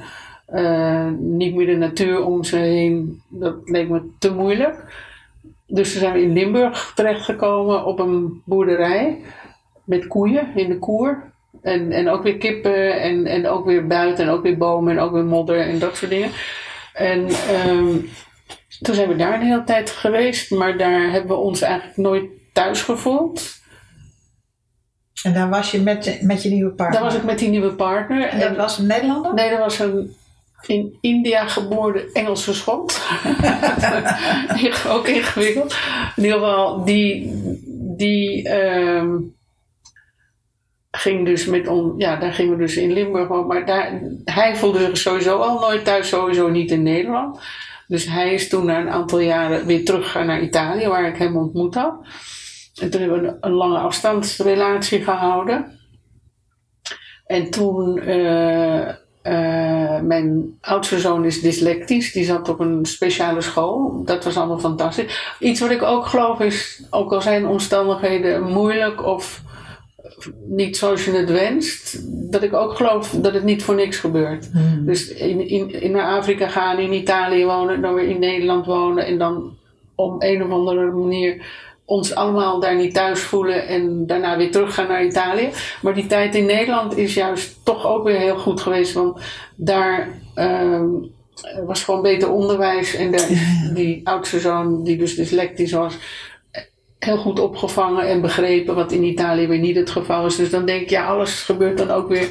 [0.53, 3.21] uh, niet meer de natuur om ze heen.
[3.27, 5.05] Dat leek me te moeilijk.
[5.67, 9.21] Dus toen zijn we in Limburg terechtgekomen op een boerderij
[9.83, 11.23] met koeien in de koer.
[11.61, 14.99] En, en ook weer kippen en, en ook weer buiten en ook weer bomen en
[15.03, 16.29] ook weer modder en dat soort dingen.
[16.93, 17.27] En
[17.67, 18.09] um,
[18.81, 22.25] toen zijn we daar een hele tijd geweest, maar daar hebben we ons eigenlijk nooit
[22.53, 23.55] thuis gevoeld.
[25.23, 26.99] En daar was je met, met je nieuwe partner?
[27.01, 28.27] Daar was ik met die nieuwe partner.
[28.27, 29.33] En dat was een Nederlander?
[29.33, 30.15] Nee, dat was een
[30.65, 33.01] in India geboren Engelse schot.
[34.95, 35.75] ook ingewikkeld.
[36.15, 37.31] In ieder geval, die,
[37.97, 39.35] die um,
[40.91, 43.45] ging dus met on, ja, daar gingen we dus in Limburg.
[43.45, 47.39] Maar daar, hij voelde sowieso al nooit thuis, sowieso niet in Nederland.
[47.87, 51.37] Dus hij is toen na een aantal jaren weer teruggegaan naar Italië, waar ik hem
[51.37, 52.05] ontmoet had.
[52.81, 55.79] En toen hebben we een, een lange afstandsrelatie gehouden.
[57.25, 58.09] En toen.
[58.09, 58.89] Uh,
[59.29, 64.01] uh, mijn oudste zoon is dyslectisch, die zat op een speciale school.
[64.05, 65.35] Dat was allemaal fantastisch.
[65.39, 69.41] Iets wat ik ook geloof is, ook al zijn omstandigheden moeilijk of
[70.47, 74.49] niet zoals je het wenst, dat ik ook geloof dat het niet voor niks gebeurt.
[74.51, 74.85] Hmm.
[74.85, 79.05] Dus in, in, in naar Afrika gaan, in Italië wonen, dan weer in Nederland wonen
[79.05, 79.55] en dan
[79.95, 81.45] op een of andere manier
[81.87, 85.49] ons allemaal daar niet thuis voelen en daarna weer teruggaan naar Italië.
[85.81, 89.19] Maar die tijd in Nederland is juist toch ook weer heel goed geweest, want
[89.55, 90.81] daar uh,
[91.65, 95.97] was gewoon beter onderwijs en de, die oudste zoon, die dus dyslectisch was,
[96.99, 100.35] heel goed opgevangen en begrepen, wat in Italië weer niet het geval is.
[100.35, 102.29] Dus dan denk ja, alles gebeurt dan ook weer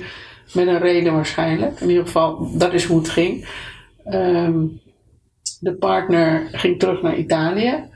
[0.52, 1.80] met een reden waarschijnlijk.
[1.80, 3.48] In ieder geval, dat is hoe het ging.
[4.10, 4.80] Um,
[5.60, 7.94] de partner ging terug naar Italië.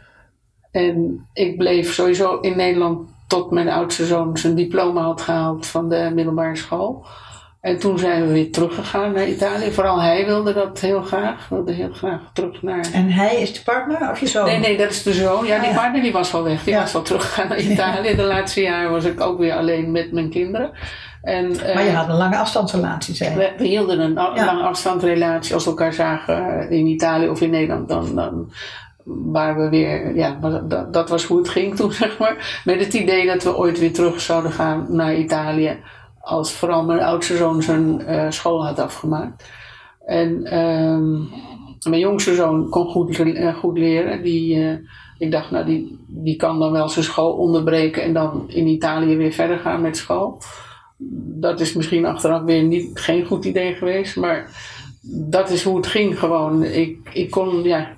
[0.70, 5.88] En ik bleef sowieso in Nederland tot mijn oudste zoon zijn diploma had gehaald van
[5.88, 7.06] de middelbare school.
[7.61, 9.70] En toen zijn we weer teruggegaan naar Italië.
[9.72, 11.48] Vooral hij wilde dat heel graag.
[11.48, 12.88] Wilde heel graag terug naar...
[12.92, 14.44] En hij is de partner of je zoon?
[14.44, 15.46] Nee, nee, dat is de zoon.
[15.46, 16.64] Ja, die ah, partner die was al weg.
[16.64, 18.16] Die was al teruggegaan naar Italië.
[18.16, 20.70] De laatste jaren was ik ook weer alleen met mijn kinderen.
[21.22, 25.54] En, maar je had een lange afstandsrelatie, zei we, we, hielden een lange afstandsrelatie.
[25.54, 28.52] Als we elkaar zagen in Italië of in Nederland, dan, dan
[29.04, 32.62] waar we weer, ja, dat, dat, was hoe het ging toen, zeg maar.
[32.64, 35.76] Met het idee dat we ooit weer terug zouden gaan naar Italië.
[36.20, 39.50] Als vooral mijn oudste zoon zijn uh, school had afgemaakt.
[40.06, 41.28] En um,
[41.88, 44.22] mijn jongste zoon kon goed, uh, goed leren.
[44.22, 44.76] Die, uh,
[45.18, 49.16] ik dacht, nou, die, die kan dan wel zijn school onderbreken en dan in Italië
[49.16, 50.42] weer verder gaan met school.
[51.40, 54.50] dat is misschien achteraf weer niet, geen goed idee geweest, maar
[55.02, 56.64] dat is hoe het ging gewoon.
[56.64, 57.88] Ik, ik kon, ja,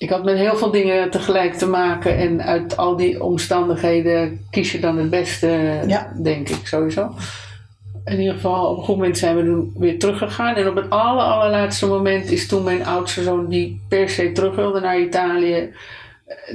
[0.00, 4.72] ik had met heel veel dingen tegelijk te maken en uit al die omstandigheden kies
[4.72, 6.12] je dan het beste, Ja.
[6.22, 7.10] denk ik sowieso.
[8.04, 10.54] In ieder geval, op een goed moment zijn we toen weer teruggegaan.
[10.54, 14.54] En op het aller, allerlaatste moment is toen mijn oudste zoon, die per se terug
[14.54, 15.72] wilde naar Italië,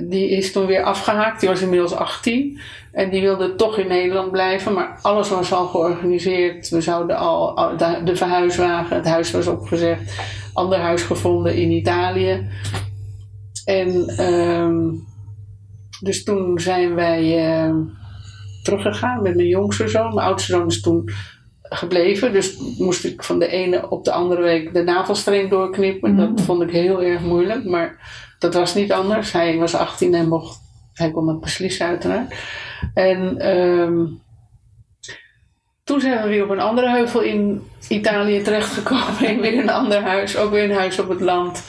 [0.01, 1.39] die is toen weer afgehaakt.
[1.39, 2.59] Die was inmiddels 18.
[2.91, 4.73] En die wilde toch in Nederland blijven.
[4.73, 6.69] Maar alles was al georganiseerd.
[6.69, 7.55] We zouden al,
[8.05, 10.01] de verhuiswagen, het huis was opgezegd.
[10.53, 12.47] Ander huis gevonden in Italië.
[13.65, 14.93] En ehm,
[16.01, 17.75] dus toen zijn wij ehm,
[18.63, 20.13] teruggegaan met mijn jongste zoon.
[20.13, 21.09] Mijn oudste zoon is toen
[21.61, 22.33] gebleven.
[22.33, 26.15] Dus moest ik van de ene op de andere week de navelstreng doorknippen.
[26.15, 27.65] Dat vond ik heel erg moeilijk.
[27.65, 27.99] Maar
[28.39, 29.31] dat was niet anders.
[29.31, 30.59] Hij was 18 en mocht,
[30.93, 32.35] hij kon het beslissen uiteraard.
[32.93, 34.05] En ehm,
[35.83, 39.25] toen zijn we weer op een andere heuvel in Italië terechtgekomen.
[39.29, 40.37] In weer een ander huis.
[40.37, 41.63] Ook weer een huis op het land.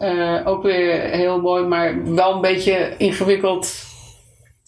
[0.00, 3.84] Eh, ook weer heel mooi, maar wel een beetje ingewikkeld.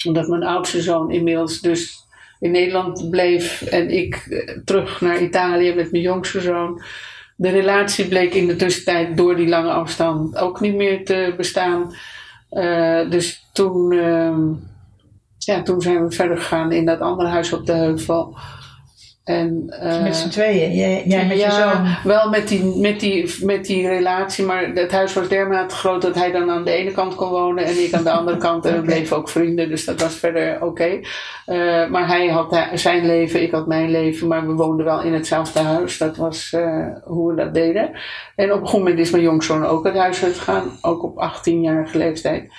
[0.06, 2.04] Omdat mijn oudste zoon inmiddels dus
[2.40, 3.62] in Nederland bleef.
[3.62, 6.82] En ik eh, terug naar Italië met mijn jongste zoon.
[7.36, 11.94] De relatie bleek in de tussentijd door die lange afstand ook niet meer te bestaan.
[12.48, 14.40] Eh, dus toen, ehm,
[15.38, 18.36] ja, toen zijn we verder gegaan in dat andere huis op de heuvel.
[19.24, 21.96] En, eh, met z'n tweeën, jij, jij met je zoon.
[22.04, 26.14] wel met die, met, die, met die relatie, maar het huis was dermate groot dat
[26.14, 28.64] hij dan aan de ene kant kon wonen en ik aan de andere kant.
[28.64, 28.86] En we Oké.
[28.86, 31.00] bleven ook vrienden, dus dat was verder oké.
[31.46, 35.12] Eh, maar hij had zijn leven, ik had mijn leven, maar we woonden wel in
[35.12, 35.98] hetzelfde huis.
[35.98, 37.90] Dat was eh, hoe we dat deden.
[38.36, 41.98] En op een goed moment is mijn jongzoon ook het huis uitgegaan, ook op 18-jarige
[41.98, 42.52] leeftijd.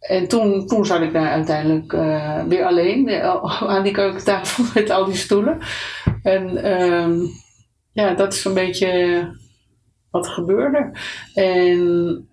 [0.00, 3.10] En toen, toen zat ik daar uiteindelijk eh, weer alleen
[3.72, 5.58] aan die keukentafel met al die stoelen.
[6.22, 7.18] En ehm,
[7.92, 9.30] ja, dat is een beetje
[10.10, 10.90] wat gebeurde.
[11.34, 12.28] En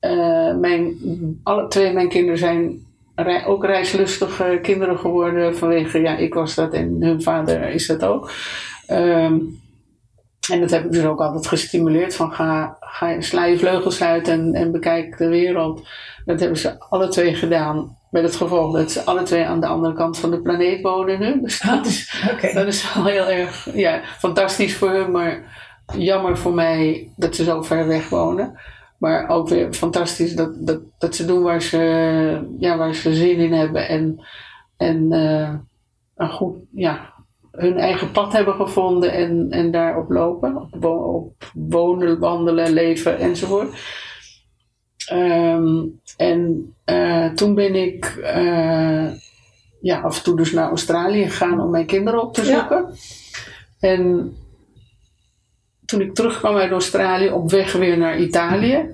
[0.00, 0.96] eh, mijn,
[1.42, 2.82] alle twee mijn kinderen zijn
[3.46, 8.30] ook reislustige kinderen geworden vanwege, ja, ik was dat en hun vader is dat ook.
[8.86, 9.38] Ehm,
[10.48, 14.28] en dat heb ik dus ook altijd gestimuleerd van ga, ga sla je vleugels uit
[14.28, 15.88] en, en bekijk de wereld.
[16.24, 17.96] Dat hebben ze alle twee gedaan.
[18.10, 21.20] Met het gevolg dat ze alle twee aan de andere kant van de planeet wonen
[21.20, 21.40] nu.
[21.40, 25.42] Dus dat is, dat is wel heel erg ja, fantastisch voor hun, maar
[25.96, 28.58] jammer voor mij dat ze zo ver weg wonen.
[28.98, 33.38] Maar ook weer fantastisch dat, dat, dat ze doen waar ze, ja, waar ze zin
[33.38, 33.88] in hebben.
[33.88, 34.24] En,
[34.76, 35.54] en eh,
[36.16, 37.13] een goed, ja,
[37.56, 40.56] hun eigen pad hebben gevonden en, en daarop lopen.
[40.56, 43.68] Op, wo- op wonen, wandelen, leven enzovoort.
[45.08, 45.82] Ehm,
[46.16, 49.06] en eh, toen ben ik eh,
[49.80, 52.58] ja, af en toe dus naar Australië gegaan om mijn kinderen op te Ja.
[52.58, 52.94] zoeken.
[53.80, 54.32] En
[55.84, 58.90] toen ik terugkwam uit Australië op weg weer naar Italië,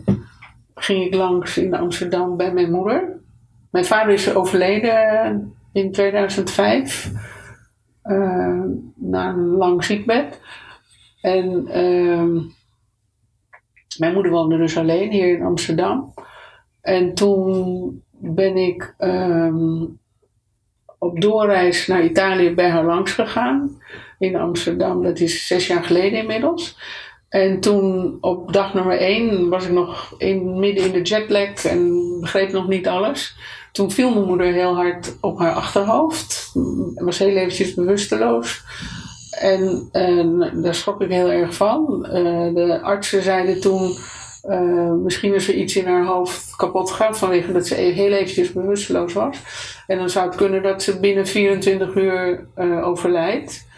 [0.75, 3.19] ging ik langs in Amsterdam bij mijn moeder.
[3.71, 7.11] Mijn vader is overleden in 2005
[8.11, 8.63] eh,
[8.95, 10.41] na een lang ziekbed.
[11.21, 12.39] En ehm,
[13.99, 16.15] mijn moeder woonde dus alleen hier in Amsterdam.
[16.81, 19.85] En toen ben ik ehm,
[20.99, 23.83] op doorreis naar Italië bij haar langs gegaan.
[24.19, 26.79] In Amsterdam, dat is zes jaar geleden inmiddels.
[27.29, 32.03] En toen op dag nummer één was ik nog in, midden in de jetlag en
[32.21, 33.37] begreep nog niet alles.
[33.73, 36.53] Toen viel mijn moeder heel hard op haar achterhoofd.
[36.95, 38.63] Was heel eventjes bewusteloos.
[39.31, 42.07] En, en daar schrok ik heel erg van.
[42.07, 43.97] Eh, de artsen zeiden toen,
[44.43, 48.13] eh, misschien is er iets in haar hoofd kapot gegaan vanwege dat ze e- heel
[48.13, 49.37] eventjes bewusteloos was.
[49.87, 53.69] En dan zou het kunnen dat ze binnen 24 uur eh, overlijdt.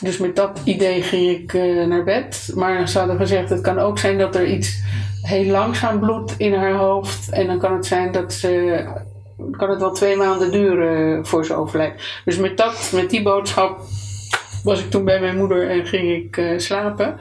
[0.00, 1.52] Dus met dat idee ging ik
[1.86, 2.52] naar bed.
[2.54, 4.82] Maar ze hadden gezegd, het kan ook zijn dat er iets
[5.22, 7.30] heel langzaam bloedt in haar hoofd.
[7.30, 8.84] En dan kan het zijn dat ze,
[9.50, 12.22] kan het wel twee maanden duren voor ze overlijdt.
[12.24, 13.80] Dus met, dat, met die boodschap
[14.64, 17.18] was ik toen bij mijn moeder en ging ik eh, slapen.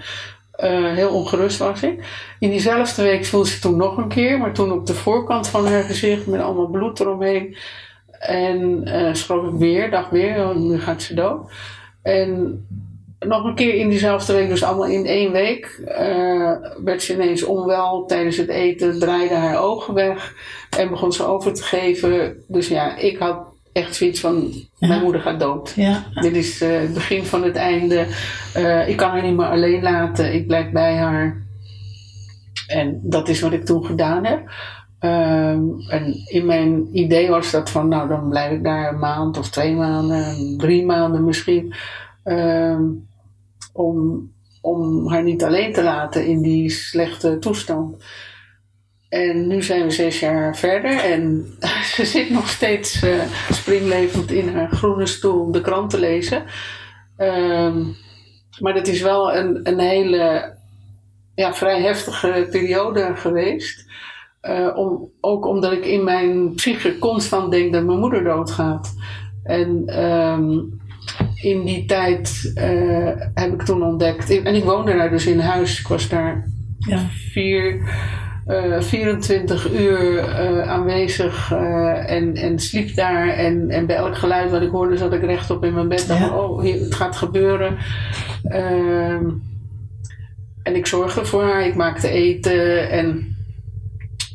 [0.52, 2.04] Eh, heel ongerust was ik.
[2.40, 5.68] In diezelfde week voelde ze toen nog een keer, maar toen op de voorkant van
[5.68, 7.58] haar gezicht met allemaal bloed eromheen.
[8.20, 11.52] En eh schrok ik weer, dacht weer, nu gaat ze dood.
[12.02, 12.66] En
[13.20, 16.54] nog een keer in diezelfde week, dus allemaal in één week, eh,
[16.84, 20.36] werd ze ineens onwel tijdens het eten, draaide haar ogen weg
[20.78, 22.44] en begon ze over te geven.
[22.48, 23.38] Dus ja, ik had
[23.72, 25.74] echt zoiets van, mijn moeder gaat dood.
[25.76, 26.04] Ja.
[26.14, 28.08] Dit is eh, het begin van het einde.
[28.54, 30.34] Eh, ik kan haar niet meer alleen laten.
[30.34, 31.48] Ik blijf bij haar.
[32.68, 34.52] En dat is wat ik toen gedaan heb.
[35.00, 39.38] Ehm, en in mijn idee was dat van, nou dan blijf ik daar een maand
[39.38, 41.74] of twee maanden, drie maanden misschien.
[42.24, 42.82] Ehm,
[43.74, 48.04] om, om haar niet alleen te laten in die slechte toestand.
[49.10, 51.46] En nu zijn we zes jaar verder en
[51.96, 56.44] ze zit nog steeds uh, springlevend in haar groene stoel de krant te lezen.
[57.18, 57.84] Ehm,
[58.60, 60.56] maar dat is wel een, een hele
[61.36, 63.88] ja, vrij heftige periode geweest.
[64.42, 68.94] Uh, om, ook omdat ik in mijn psyche constant denk dat mijn moeder doodgaat.
[69.44, 70.79] En um,
[71.36, 74.30] in die tijd uh, heb ik toen ontdekt.
[74.43, 75.80] En ik woonde daar dus in huis.
[75.80, 77.00] Ik was daar ja.
[77.32, 77.82] vier,
[78.48, 81.52] uh, 24 uur uh, aanwezig
[82.06, 83.28] en, en sliep daar.
[83.28, 86.08] En, en bij elk geluid wat ik hoorde zat ik rechtop in mijn bed.
[86.08, 86.38] Dacht, ja.
[86.38, 87.78] oh, hier, het gaat gebeuren.
[88.43, 89.26] Ehm,
[90.63, 91.65] en ik zorgde voor haar.
[91.65, 93.36] Ik maakte eten en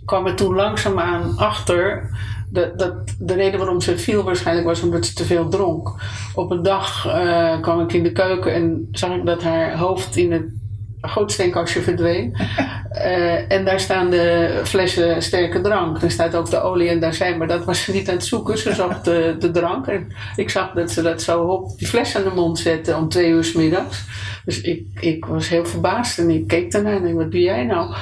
[0.05, 2.11] kwam er toen langzaamaan achter
[2.55, 5.95] dat, dat de reden waarom ze viel waarschijnlijk was omdat ze te veel dronk.
[6.35, 10.17] Op een dag uh, kwam ik in de keuken en zag ik dat haar hoofd
[10.17, 10.45] in het
[11.01, 12.37] gootsteenkastje verdween.
[12.93, 16.03] uh, en daar staan de flessen sterke drank.
[16.03, 18.25] Er staat ook de olie en daar zijn, maar dat was ze niet aan het
[18.25, 18.59] zoeken.
[18.59, 22.17] Ze zag de, de drank en ik zag dat ze dat zo op die fles
[22.17, 24.05] aan de mond zette om twee uur s middags.
[24.45, 27.65] Dus ik, ik was heel verbaasd en ik keek daarnaar en dacht, wat doe jij
[27.65, 27.95] nou?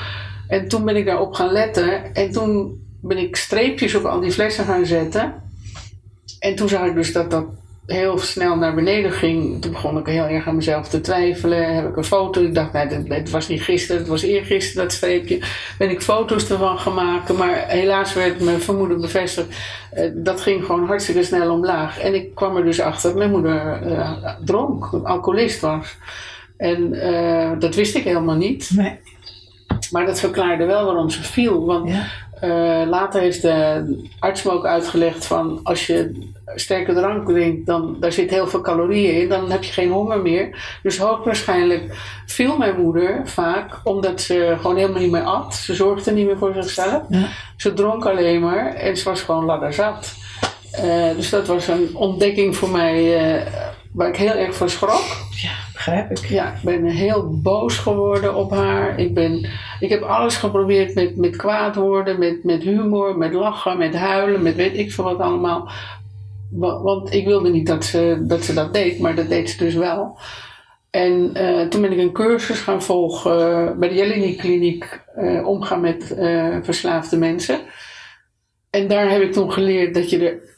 [0.48, 2.14] En toen ben ik daarop gaan letten.
[2.14, 5.34] En toen ben ik streepjes op al die flessen gaan zetten.
[6.38, 7.44] En toen zag ik dus dat dat
[7.86, 9.62] heel snel naar beneden ging.
[9.62, 11.74] Toen begon ik heel erg aan mezelf te twijfelen.
[11.74, 12.42] Heb ik een foto.
[12.42, 15.40] Ik dacht, nee, het was niet gisteren, het was eergisteren dat streepje.
[15.78, 17.36] Ben ik foto's ervan maken.
[17.36, 19.48] Maar helaas werd mijn vermoeden bevestigd.
[19.94, 21.98] Uh, dat ging gewoon hartstikke snel omlaag.
[21.98, 25.96] En ik kwam er dus achter dat mijn moeder uh, dronk, alcoholist was.
[26.56, 28.70] En uh, dat wist ik helemaal niet.
[28.76, 28.98] Nee.
[29.90, 31.66] Maar dat verklaarde wel waarom ze viel.
[31.66, 32.06] Want ja.
[32.44, 37.96] Uh, later heeft de arts me ook uitgelegd van als je sterke drank drinkt, dan
[38.00, 40.78] daar zit heel veel calorieën in, dan heb je geen honger meer.
[40.83, 41.94] Dus hoogwaarschijnlijk
[42.26, 45.55] viel mijn moeder vaak omdat ze gewoon helemaal niet meer at.
[45.55, 47.02] Ze zorgde niet meer voor zichzelf.
[47.09, 47.28] Ja.
[47.57, 50.14] Ze dronk alleen maar en ze was gewoon ladderzat.
[50.85, 53.42] Uh, dus dat was een ontdekking voor mij uh,
[53.92, 55.05] waar ik heel erg voor schrok.
[55.31, 56.18] Ja, begrijp ik.
[56.18, 58.98] Ja, ik ben heel boos geworden op haar.
[58.98, 59.50] Ik, ben,
[59.81, 64.42] ik heb alles geprobeerd met, met kwaad worden, met, met humor, met lachen, met huilen,
[64.42, 65.70] met weet ik veel wat allemaal.
[66.83, 69.74] Want ik wilde niet dat ze dat, ze dat deed, maar dat deed ze dus
[69.74, 70.18] wel.
[70.90, 75.46] En uh, toen ben ik een cursus gaan volgen uh, bij de Jelini Kliniek, uh,
[75.46, 76.14] omgaan met
[76.62, 77.61] verslaafde mensen.
[78.70, 80.51] En daar heb ik toen geleerd dat je er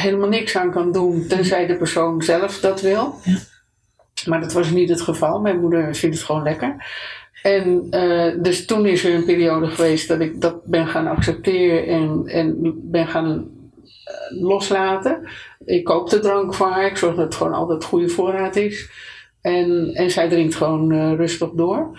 [0.00, 3.14] helemaal niks aan kan doen, tenzij de persoon zelf dat wil.
[3.24, 3.38] Ja.
[4.26, 5.40] Maar dat was niet het geval.
[5.40, 6.84] Mijn moeder vindt het gewoon lekker.
[7.42, 11.86] En uh, dus toen is er een periode geweest dat ik dat ben gaan accepteren
[11.86, 15.28] en, en ben gaan uh, loslaten.
[15.64, 16.86] Ik koop de drank voor haar.
[16.86, 18.90] Ik zorg dat het gewoon altijd goede voorraad is.
[19.40, 21.98] En, en zij drinkt gewoon uh, rustig door.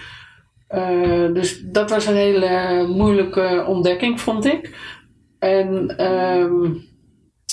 [1.33, 4.75] dus dat was een hele moeilijke ontdekking, vond ik.
[5.39, 6.89] En, um,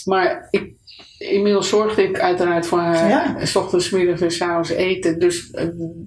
[0.09, 0.77] maar ik
[1.19, 3.09] inmiddels zorgde ik uiteraard voor haar.
[3.09, 3.45] Ja.
[3.45, 5.19] S ochtends, middags en s avonds eten.
[5.19, 5.63] Dus uh,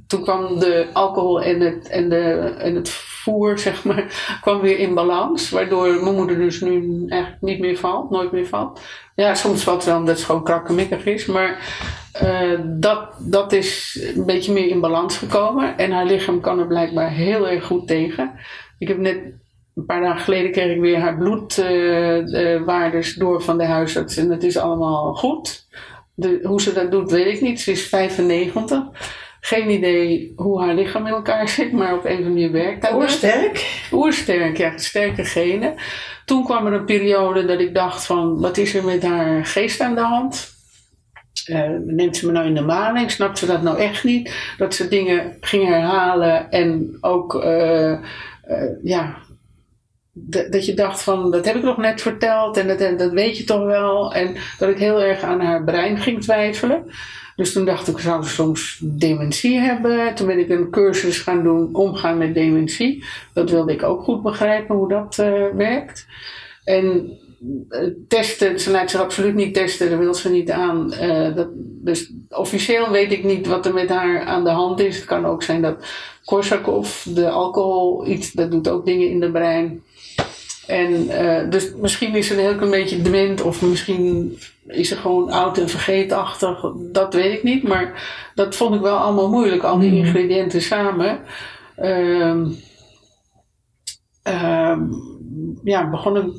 [0.08, 4.06] toen kwam de alcohol en het, en, de, en het voer, zeg maar,
[4.42, 5.50] kwam weer in balans.
[5.50, 8.82] Waardoor mijn moeder dus nu eigenlijk niet meer valt, nooit meer valt.
[9.16, 11.26] Ja, soms valt wel omdat ze gewoon krakkemikkig is.
[11.26, 11.74] Maar
[12.24, 15.78] uh, dat, dat is een beetje meer in balans gekomen.
[15.78, 18.32] En haar lichaam kan er blijkbaar heel erg goed tegen.
[18.78, 19.18] Ik heb net
[19.82, 24.17] een paar dagen geleden kreeg ik weer haar bloedwaardes uh, door van de huisarts.
[24.17, 25.67] En het is allemaal goed.
[26.13, 27.62] De, hoe ze dat doet, weet ik niet.
[27.62, 28.84] Ze is 95.
[29.39, 32.82] Geen idee hoe haar lichaam in elkaar zit, maar op een of andere manier werkt
[32.82, 32.94] dat.
[32.94, 33.84] Oersterk?
[33.91, 34.78] Oersterk, ja.
[34.78, 35.76] Sterke genen.
[36.26, 39.82] Toen kwam er een periode dat ik dacht van, wat is er met haar geest
[39.82, 40.50] aan de hand?
[41.50, 43.12] Uh, neemt ze me nou in de maling?
[43.12, 44.54] Snapt ze dat nou echt niet?
[44.58, 48.00] Dat ze dingen ging herhalen en ook, uh, uh,
[48.84, 49.17] ja,
[50.30, 53.44] dat je dacht van, dat heb ik nog net verteld en dat, dat weet je
[53.44, 54.14] toch wel.
[54.14, 56.84] En dat ik heel erg aan haar brein ging twijfelen.
[57.36, 60.16] Dus toen dacht ik, zou ze soms dementie hebben?
[60.16, 63.04] Toen ben ik een cursus gaan doen, omgaan met dementie.
[63.34, 66.06] Dat wilde ik ook goed begrijpen hoe dat uh, werkt.
[66.64, 67.18] En
[67.70, 70.94] uh, testen, ze laat zich absoluut niet testen, daar wil ze niet aan.
[71.02, 74.96] Uh, dat, dus officieel weet ik niet wat er met haar aan de hand is.
[74.96, 75.86] Het kan ook zijn dat
[76.26, 79.84] Korsakoff, de alcohol, iets, dat doet ook dingen in de brein.
[80.68, 84.38] En uh, dus misschien is ze een heel klein beetje dement of misschien
[84.68, 86.66] is ze gewoon oud en vergeetachtig.
[86.92, 88.04] Dat weet ik niet, maar
[88.36, 91.20] dat vond ik wel allemaal moeilijk, al die ingrediënten samen.
[91.80, 92.56] Um,
[94.24, 94.90] um,
[95.64, 96.34] ja, begon ik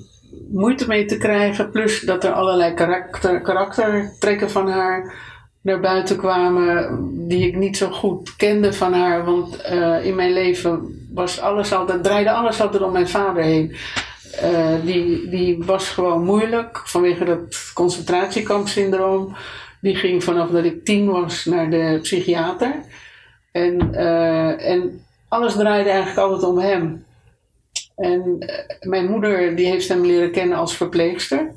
[0.51, 1.71] moeite mee te krijgen.
[1.71, 5.31] Plus dat er allerlei karakter, karaktertrekken van haar
[5.63, 6.99] naar buiten kwamen
[7.29, 9.25] die ik niet zo goed kende van haar.
[9.25, 13.77] Want eh, in mijn leven was alles altijd, draaide alles altijd om mijn vader heen.
[14.43, 19.37] Uh, die, die was gewoon moeilijk vanwege dat concentratiekampsyndroom.
[19.81, 22.75] Die ging vanaf dat ik tien was naar de psychiater.
[23.53, 27.05] En, uh, en alles draaide eigenlijk altijd om hem.
[27.97, 28.47] En
[28.81, 31.53] mijn moeder die heeft hem leren kennen als verpleegster.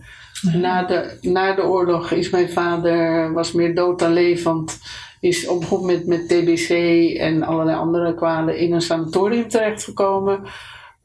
[0.53, 4.80] Na de, na de oorlog is mijn vader was meer dood dan levend.
[5.19, 6.69] Is op een moment met TBC
[7.17, 10.43] en allerlei andere kwalen in een sanatorium terechtgekomen.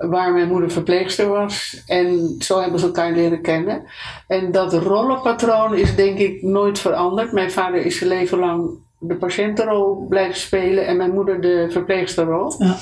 [0.09, 1.83] Waar mijn moeder verpleegster was.
[1.87, 3.85] En zo hebben ze elkaar leren kennen.
[4.27, 7.33] En dat rollenpatroon is denk ik nooit veranderd.
[7.33, 8.71] Mijn vader is zijn leven lang
[9.01, 12.55] de patiëntenrol blijven spelen en mijn moeder de verpleegsterrol.
[12.59, 12.77] Ja.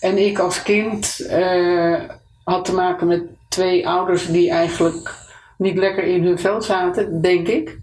[0.00, 2.00] En ik als kind uh,
[2.44, 5.14] had te maken met twee ouders die eigenlijk
[5.58, 7.80] niet lekker in hun vel zaten, denk ik.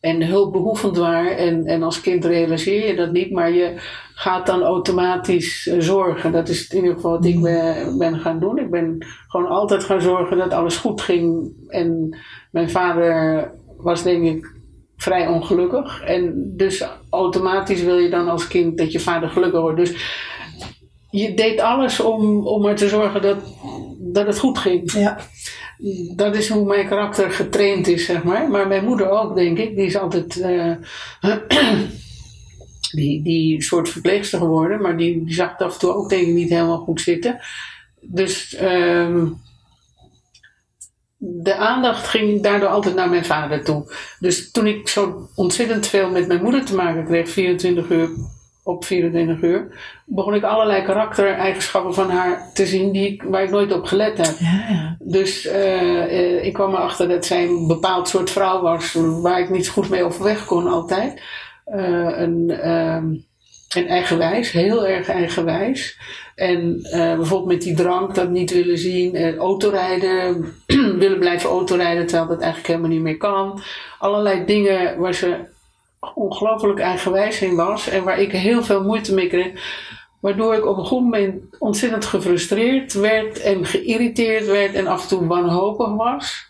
[0.00, 1.36] En hulpbehoevend waren.
[1.36, 3.74] En, en als kind realiseer je dat niet, maar je
[4.14, 6.32] gaat dan automatisch eh, zorgen.
[6.32, 8.58] Dat is in ieder geval wat ik ben, ben gaan doen.
[8.58, 11.52] Ik ben gewoon altijd gaan zorgen dat alles goed ging.
[11.68, 12.18] En
[12.50, 14.52] mijn vader was denk ik
[14.96, 16.02] vrij ongelukkig.
[16.02, 19.78] En dus automatisch wil je dan als kind dat je vader gelukkig wordt.
[19.78, 19.94] Dus
[21.10, 23.36] je deed alles om, om er te zorgen dat,
[23.98, 24.92] dat het goed ging.
[24.92, 25.18] Ja
[26.16, 28.50] dat is hoe mijn karakter getraind is, zeg maar.
[28.50, 29.76] Maar mijn moeder ook, denk ik.
[29.76, 30.76] Die is altijd uh,
[32.90, 34.82] die, die soort verpleegster geworden.
[34.82, 37.38] Maar die, die zag het af en toe ook denk ik niet helemaal goed zitten.
[38.00, 39.42] Dus um,
[41.16, 43.92] de aandacht ging daardoor altijd naar mijn vader toe.
[44.18, 48.08] Dus toen ik zo ontzettend veel met mijn moeder te maken kreeg, 24 uur
[48.64, 49.66] op 24 uur,
[50.06, 54.26] begon ik allerlei karaktereigenschappen van haar te zien die ik, waar ik nooit op gelet
[54.26, 54.36] heb.
[54.38, 59.50] Ja, Dus uh, ik kwam erachter dat zij een bepaald soort vrouw was waar ik
[59.50, 61.22] niet goed mee overweg kon altijd.
[61.66, 63.02] Uh, een, uh,
[63.74, 65.98] een eigenwijs, heel erg eigenwijs.
[66.34, 70.54] En bijvoorbeeld met die drank, dat niet willen zien, autorijden,
[71.02, 73.62] willen blijven autorijden terwijl dat eigenlijk helemaal niet meer kan.
[73.98, 75.52] Allerlei dingen waar ze
[76.14, 79.52] ongelooflijk eigenwijs in was en waar ik heel veel moeite mee kreeg.
[80.20, 85.08] Waardoor ik op een goed moment ontzettend gefrustreerd werd en geïrriteerd werd en af en
[85.08, 86.46] toe wanhopig was.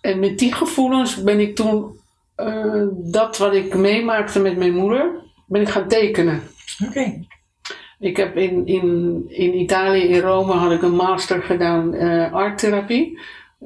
[0.00, 2.00] En met die gevoelens ben ik toen
[2.36, 6.42] uh, dat wat ik meemaakte met mijn moeder, ben ik gaan tekenen.
[6.88, 7.24] Oké.
[7.98, 13.18] Ik heb in, in, in Italië, in Rome, had ik een master gedaan uh, arttherapie.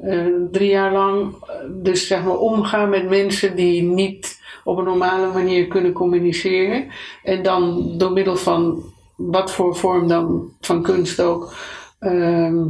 [0.03, 1.35] Uh, drie jaar lang.
[1.81, 6.87] Dus zeg maar omgaan met mensen die niet op een normale manier kunnen communiceren.
[7.23, 8.83] En dan door middel van
[9.15, 11.53] wat voor vorm dan van kunst ook.
[11.99, 12.65] Ehm,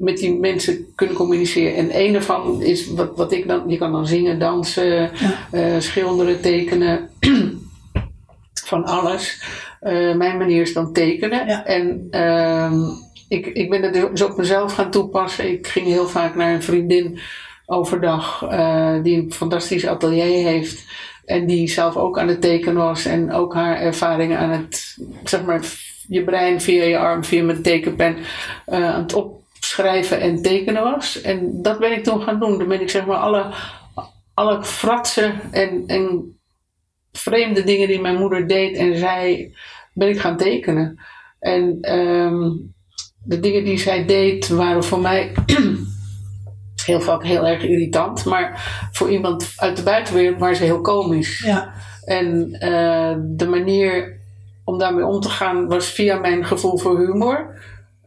[0.00, 1.76] met die mensen kunnen communiceren.
[1.76, 5.10] En een ervan is wat, wat ik dan, je kan dan zingen, dansen,
[5.50, 7.08] eh, schilderen, tekenen,
[8.70, 9.42] van alles.
[9.82, 11.64] Uh, mijn manier is dan tekenen.
[11.66, 12.72] En uh,
[13.28, 15.50] ik, ik ben het dus op mezelf gaan toepassen.
[15.50, 17.18] Ik ging heel vaak naar een vriendin
[17.66, 20.84] overdag, uh, die een fantastisch atelier heeft.
[21.24, 25.44] En die zelf ook aan het tekenen was en ook haar ervaringen aan het, zeg
[25.44, 25.60] maar,
[26.08, 28.16] je brein via je arm, via mijn tekenpen
[28.68, 29.14] uh, aan het
[29.60, 31.20] opschrijven en tekenen was.
[31.20, 32.58] En dat ben ik toen gaan doen.
[32.58, 33.46] Dan ben ik zeg maar alle,
[34.34, 36.34] alle fratsen en, en
[37.12, 39.54] vreemde dingen die mijn moeder deed en zei,
[39.94, 41.00] ben ik gaan tekenen.
[41.38, 42.74] En um,
[43.24, 45.32] de dingen die zij deed waren voor mij
[46.86, 48.24] heel vaak heel erg irritant.
[48.24, 51.42] Maar voor iemand uit de buitenwereld waren ze heel komisch.
[51.44, 51.72] Ja.
[52.04, 54.18] En uh, de manier
[54.64, 57.58] om daarmee om te gaan was via mijn gevoel voor humor.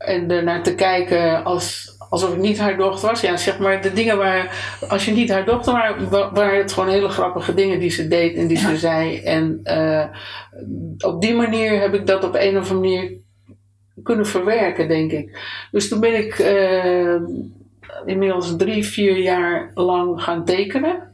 [0.05, 3.21] En ernaar te kijken als, alsof ik niet haar dochter was.
[3.21, 6.89] Ja, zeg maar de dingen waar, als je niet haar dochter was, waren het gewoon
[6.89, 9.17] hele grappige dingen die ze deed en die ze zei.
[9.17, 10.05] En uh,
[11.05, 13.11] op die manier heb ik dat op een of andere manier
[14.03, 15.39] kunnen verwerken, denk ik.
[15.71, 17.15] Dus toen ben ik uh,
[18.05, 21.12] inmiddels drie, vier jaar lang gaan tekenen.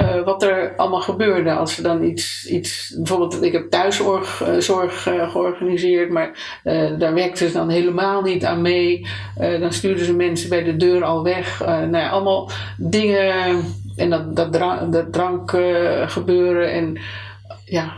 [0.00, 4.58] Uh, wat er allemaal gebeurde als ze dan iets, iets bijvoorbeeld ik heb thuiszorg uh,
[4.58, 6.60] zorg, uh, georganiseerd, maar
[6.98, 9.06] daar werkten ze dan helemaal niet aan mee.
[9.36, 11.64] dan stuurden ze mensen bij de deur al weg.
[11.66, 13.64] nou ja, allemaal dingen
[13.96, 15.50] en dat, dat, drank, dat drank
[16.06, 16.98] gebeuren en
[17.64, 17.92] ja,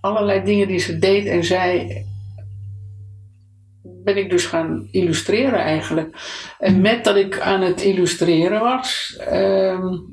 [0.00, 2.02] allerlei dingen die ze deed en zei
[4.04, 6.16] ben ik dus gaan illustreren eigenlijk.
[6.58, 10.12] En met dat ik aan het illustreren was, um,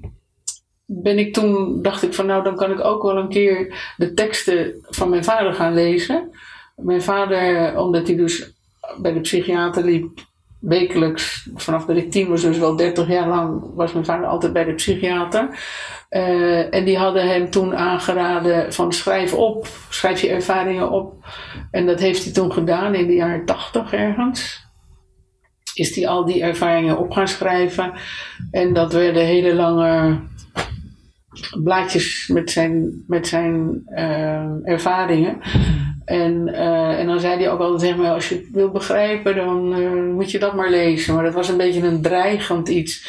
[0.93, 4.13] ben ik toen, dacht ik van nou, dan kan ik ook wel een keer de
[4.13, 6.29] teksten van mijn vader gaan lezen.
[6.75, 8.53] Mijn vader, omdat hij dus
[9.01, 10.19] bij de psychiater liep,
[10.59, 14.53] wekelijks, vanaf dat ik tien was, dus wel 30 jaar lang, was mijn vader altijd
[14.53, 15.49] bij de psychiater.
[16.09, 21.25] Uh, en die hadden hem toen aangeraden van schrijf op, schrijf je ervaringen op.
[21.71, 24.69] En dat heeft hij toen gedaan in de jaren 80 ergens.
[25.73, 27.93] Is hij al die ervaringen op gaan schrijven.
[28.51, 30.19] En dat werden hele lange
[31.63, 35.37] blaadjes met zijn, met zijn uh, ervaringen.
[36.05, 39.35] En, uh, en dan zei hij ook altijd tegen mij, als je het wil begrijpen,
[39.35, 41.15] dan uh, moet je dat maar lezen.
[41.15, 43.07] Maar dat was een beetje een dreigend iets.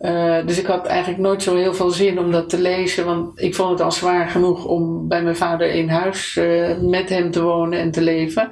[0.00, 3.40] Uh, dus ik had eigenlijk nooit zo heel veel zin om dat te lezen, want
[3.40, 6.40] ik vond het al zwaar genoeg om bij mijn vader in huis
[6.80, 8.50] met hem te wonen en te leven.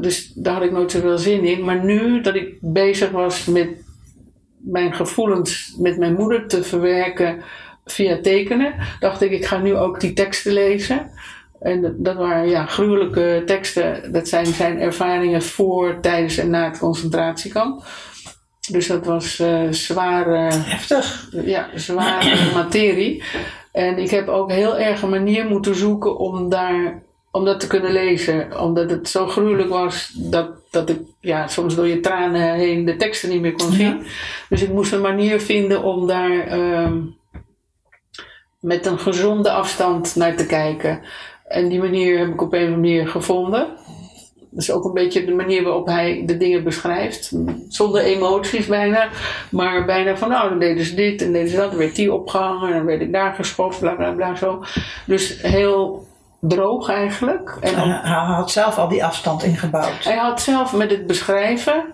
[0.00, 1.64] dus daar had ik nooit zoveel zin in.
[1.64, 3.68] Maar nu dat ik bezig was met
[4.64, 7.42] mijn gevoelens met mijn moeder te verwerken
[7.84, 11.10] via tekenen, dacht ik, ik ga nu ook die teksten lezen.
[11.60, 14.12] En dat waren ja, gruwelijke teksten.
[14.12, 17.84] Dat zijn zijn ervaringen voor, tijdens en na het concentratiekamp.
[18.70, 20.52] Dus dat was uh, zware.
[20.52, 21.28] Heftig.
[21.44, 23.22] Ja, zware materie.
[23.72, 27.66] En ik heb ook heel erg een manier moeten zoeken om, daar, om dat te
[27.66, 28.60] kunnen lezen.
[28.60, 32.96] Omdat het zo gruwelijk was dat, dat ik ja, soms door je tranen heen de
[32.96, 34.06] teksten niet meer kon zien.
[34.48, 36.90] Dus ik moest een manier vinden om daar uh,
[38.64, 41.00] met een gezonde afstand naar te kijken.
[41.48, 43.66] En die manier heb ik op een manier gevonden.
[44.50, 47.32] Dat is ook een beetje de manier waarop hij de dingen beschrijft.
[47.68, 49.08] Zonder emoties bijna.
[49.50, 51.70] Maar bijna van nou, dan deden ze dit en deden ze dat.
[51.70, 54.64] Dan werd die opgehangen en dan werd ik daar geschopt, bla bla bla zo.
[55.06, 56.06] Dus heel
[56.40, 57.56] droog eigenlijk.
[57.60, 60.04] En hij had zelf al die afstand ingebouwd.
[60.04, 61.84] Hij had zelf met het beschrijven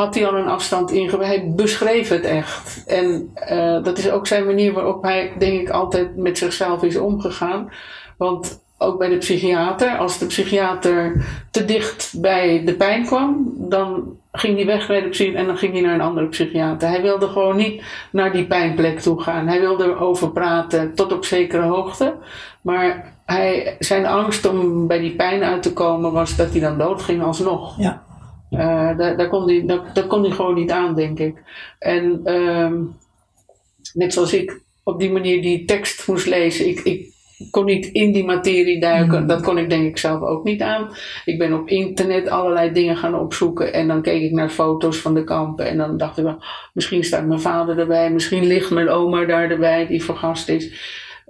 [0.00, 1.26] had hij al een afstand ingebouwd.
[1.26, 2.84] Hij beschreef het echt.
[2.86, 6.96] En uh, dat is ook zijn manier waarop hij, denk ik, altijd met zichzelf is
[6.96, 7.72] omgegaan.
[8.16, 9.96] Want ook bij de psychiater.
[9.96, 15.08] Als de psychiater te dicht bij de pijn kwam, dan ging hij weg bij de
[15.08, 16.88] psychiater en dan ging hij naar een andere psychiater.
[16.88, 17.82] Hij wilde gewoon niet
[18.12, 19.46] naar die pijnplek toe gaan.
[19.46, 22.14] Hij wilde erover praten tot op zekere hoogte.
[22.60, 26.78] Maar hij, zijn angst om bij die pijn uit te komen was dat hij dan
[26.78, 27.78] doodging alsnog.
[27.78, 28.02] Ja.
[28.50, 31.42] Uh, daar, daar, kon hij, daar, daar, kon hij gewoon niet aan, denk ik.
[31.78, 32.72] En uh,
[33.92, 37.12] net zoals ik op die manier die tekst moest lezen, ik, ik
[37.50, 39.18] kon niet in die materie duiken.
[39.18, 39.26] Hmm.
[39.26, 40.90] Dat kon ik denk ik zelf ook niet aan.
[41.24, 43.72] Ik ben op internet allerlei dingen gaan opzoeken.
[43.72, 45.66] En dan keek ik naar foto's van de kampen.
[45.66, 46.42] En dan dacht ik wel,
[46.72, 48.10] misschien staat mijn vader erbij.
[48.10, 50.72] Misschien ligt mijn oma daar erbij die vergast is.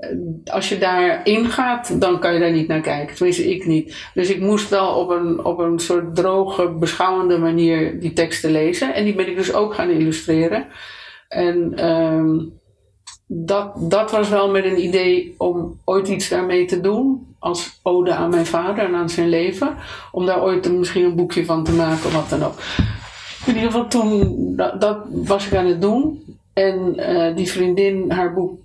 [0.01, 0.11] Eh,
[0.45, 3.17] als je daarin gaat, dan kan je daar niet naar kijken.
[3.17, 4.11] Tenminste, ik niet.
[4.15, 8.95] Dus ik moest wel op een, op een soort droge, beschouwende manier die teksten lezen.
[8.95, 10.67] En die ben ik dus ook gaan illustreren.
[11.29, 11.89] En...
[11.91, 12.59] Um,
[13.33, 17.27] dat, dat was wel met een idee om ooit iets daarmee te doen.
[17.39, 19.77] Als ode aan mijn vader en aan zijn leven.
[20.13, 22.55] Om daar ooit misschien een boekje van te maken of wat dan ook.
[23.47, 24.37] In ieder geval toen,
[24.79, 26.23] dat, was ik aan het doen.
[26.53, 28.59] En uh, die vriendin, haar boek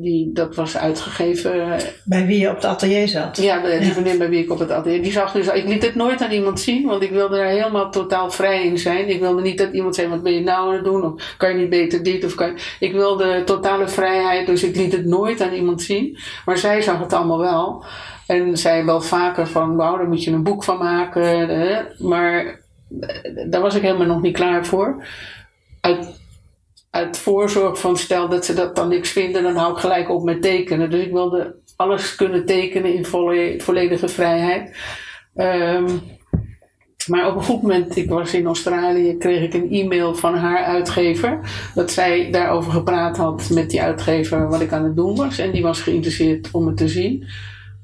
[0.00, 1.80] die, dat was uitgegeven.
[2.04, 3.36] Bij wie je op het atelier zat?
[3.36, 3.92] Ja, die ja.
[3.92, 5.02] vriendin bij wie ik op het atelier.
[5.02, 7.90] Die zag dus, ik liet het nooit aan iemand zien, want ik wilde daar helemaal
[7.90, 9.08] totaal vrij in zijn.
[9.08, 11.04] Ik wilde niet dat iemand zei: wat ben je nou aan het doen?
[11.04, 12.24] Of kan je niet beter dit?
[12.24, 12.54] Of kan je...
[12.80, 16.18] Ik wilde totale vrijheid, dus ik liet het nooit aan iemand zien.
[16.44, 17.84] Maar zij zag het allemaal wel.
[18.26, 21.48] En zei wel vaker van, wauw, daar moet je een boek van maken.
[21.48, 21.82] Hè?
[21.98, 22.60] Maar
[23.00, 25.04] eh, daar was ik helemaal nog niet klaar voor.
[25.80, 26.20] Uit
[26.92, 30.22] uit voorzorg van stel dat ze dat dan niks vinden, dan hou ik gelijk op
[30.22, 30.90] met tekenen.
[30.90, 34.76] Dus ik wilde alles kunnen tekenen in volle, volledige vrijheid.
[35.34, 36.00] Um,
[37.06, 40.64] maar op een goed moment, ik was in Australië, kreeg ik een e-mail van haar
[40.64, 41.38] uitgever.
[41.74, 45.38] Dat zij daarover gepraat had met die uitgever wat ik aan het doen was.
[45.38, 47.24] En die was geïnteresseerd om het te zien.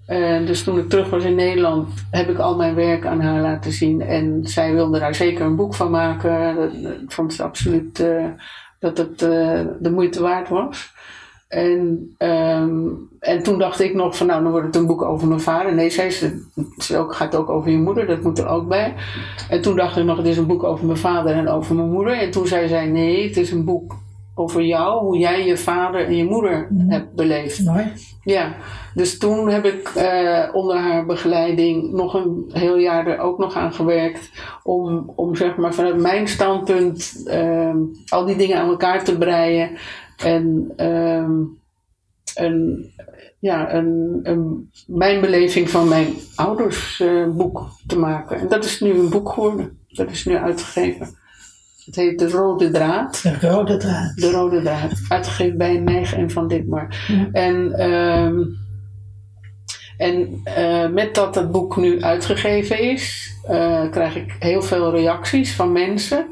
[0.08, 3.40] Uh, dus toen ik terug was in Nederland, heb ik al mijn werk aan haar
[3.40, 4.00] laten zien.
[4.00, 6.56] En zij wilde daar zeker een boek van maken.
[6.82, 8.24] Dat, vond ze absoluut uh,
[8.78, 10.92] dat het uh, de moeite waard was.
[11.48, 15.28] En, um, en toen dacht ik nog van nou, dan wordt het een boek over
[15.28, 15.74] mijn vader.
[15.74, 16.44] Nee, zei ze,
[16.76, 18.94] het ook, gaat ook over je moeder, dat moet er ook bij.
[19.50, 21.90] En toen dacht ik nog, het is een boek over mijn vader en over mijn
[21.90, 22.18] moeder.
[22.18, 23.96] En toen zei zij, nee, het is een boek
[24.38, 26.90] over jou, hoe jij je vader en je moeder mm.
[26.90, 27.64] hebt beleefd.
[27.64, 27.92] Mooi.
[28.22, 28.54] Ja,
[28.94, 33.54] dus toen heb ik uh, onder haar begeleiding nog een heel jaar er ook nog
[33.54, 34.30] aan gewerkt.
[34.62, 37.74] Om, om zeg maar vanuit mijn standpunt uh,
[38.08, 39.70] al die dingen aan elkaar te breien.
[40.16, 41.58] En um,
[42.34, 42.90] een,
[43.38, 48.38] ja, een, een, mijn beleving van mijn ouders uh, boek te maken.
[48.38, 49.78] En dat is nu een boek geworden.
[49.88, 51.16] Dat is nu uitgegeven.
[51.88, 53.22] Het heet De Rode Draad.
[53.22, 54.16] De Rode Draad.
[54.16, 54.92] De Rode Draad.
[55.08, 57.04] Uitgegeven bij Nijg en Van Ditmar.
[57.06, 57.28] Ja.
[57.32, 58.56] En, um,
[59.96, 65.54] En uh, met dat het boek nu uitgegeven is, uh, krijg ik heel veel reacties
[65.54, 66.26] van mensen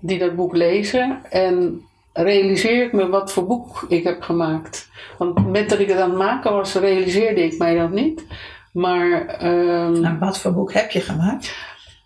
[0.00, 1.18] die dat boek lezen.
[1.30, 1.80] En
[2.12, 4.88] realiseer ik me wat voor boek ik heb gemaakt.
[5.18, 8.24] Want met dat ik het aan het maken was, realiseerde ik mij dat niet.
[8.72, 9.38] Maar.
[9.44, 11.54] Um, en wat voor boek heb je gemaakt?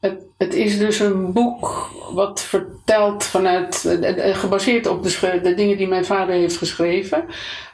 [0.00, 3.98] Het, het, is dus een boek wat vertelt vanuit,
[4.32, 7.24] gebaseerd op de, dingen die mijn vader heeft geschreven.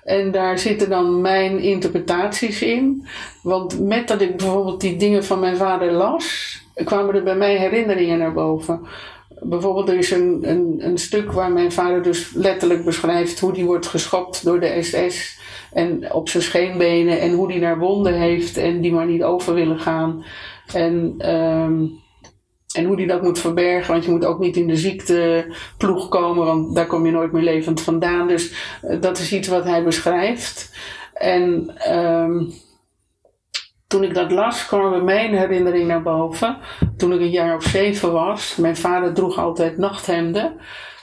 [0.05, 3.07] En daar zitten dan mijn interpretaties in.
[3.43, 7.57] Want met dat ik bijvoorbeeld die dingen van mijn vader las, kwamen er bij mij
[7.57, 8.81] herinneringen naar boven.
[9.41, 13.65] Bijvoorbeeld, er is een, een, een stuk waar mijn vader dus letterlijk beschrijft hoe die
[13.65, 15.39] wordt geschopt door de SS.
[15.73, 19.55] En op zijn scheenbenen en hoe die naar wonden heeft en die maar niet over
[19.55, 20.25] willen gaan.
[20.73, 21.15] En.
[21.35, 22.05] Um,
[22.77, 26.47] en hoe die dat moet verbergen, want je moet ook niet in de ziekteploeg komen,
[26.47, 28.29] want daar kom je nooit meer levend vandaan.
[28.29, 30.75] Dus uh, dat is iets wat hij beschrijft.
[31.15, 32.53] En um,
[33.87, 36.59] toen ik dat las, kwam bij mij een herinnering naar boven.
[36.97, 40.57] Toen ik een jaar of zeven was, mijn vader droeg altijd nachthemden.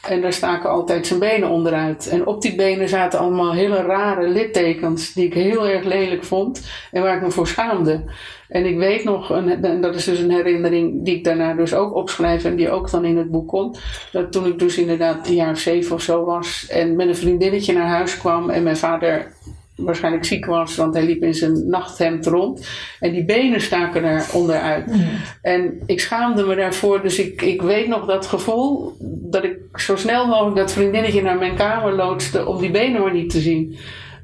[0.07, 2.07] En daar staken altijd zijn benen onderuit.
[2.07, 6.67] En op die benen zaten allemaal hele rare littekens die ik heel erg lelijk vond
[6.91, 8.03] en waar ik me voor schaamde.
[8.49, 11.95] En ik weet nog, en dat is dus een herinnering die ik daarna dus ook
[11.95, 13.79] opschrijf en die ook dan in het boek komt.
[14.11, 17.15] Dat toen ik dus inderdaad een jaar of zeven of zo was en met een
[17.15, 19.31] vriendinnetje naar huis kwam en mijn vader
[19.75, 22.67] waarschijnlijk ziek was, want hij liep in zijn nachthemd rond.
[22.99, 24.87] En die benen staken er onderuit.
[24.87, 25.05] Mm.
[25.41, 29.95] En ik schaamde me daarvoor, dus ik, ik weet nog dat gevoel dat ik zo
[29.95, 33.77] snel mogelijk dat vriendinnetje naar mijn kamer loodste om die benen maar niet te zien.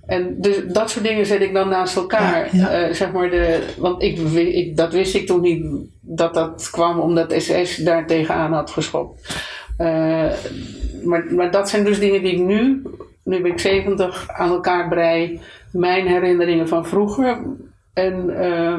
[0.05, 2.45] En dus dat soort dingen zet ik dan naast elkaar.
[2.45, 5.65] Eh, zeg maar de, want ik, ik, dat wist ik toen niet
[5.99, 9.41] dat dat kwam omdat SS daar tegenaan had geschopt.
[9.79, 10.31] Uh,
[11.03, 12.81] maar, maar dat zijn dus dingen die ik nu
[13.29, 15.41] nu ben ik 70, aan elkaar brei.
[15.71, 17.41] Mijn herinneringen van vroeger.
[17.93, 18.73] En, uh,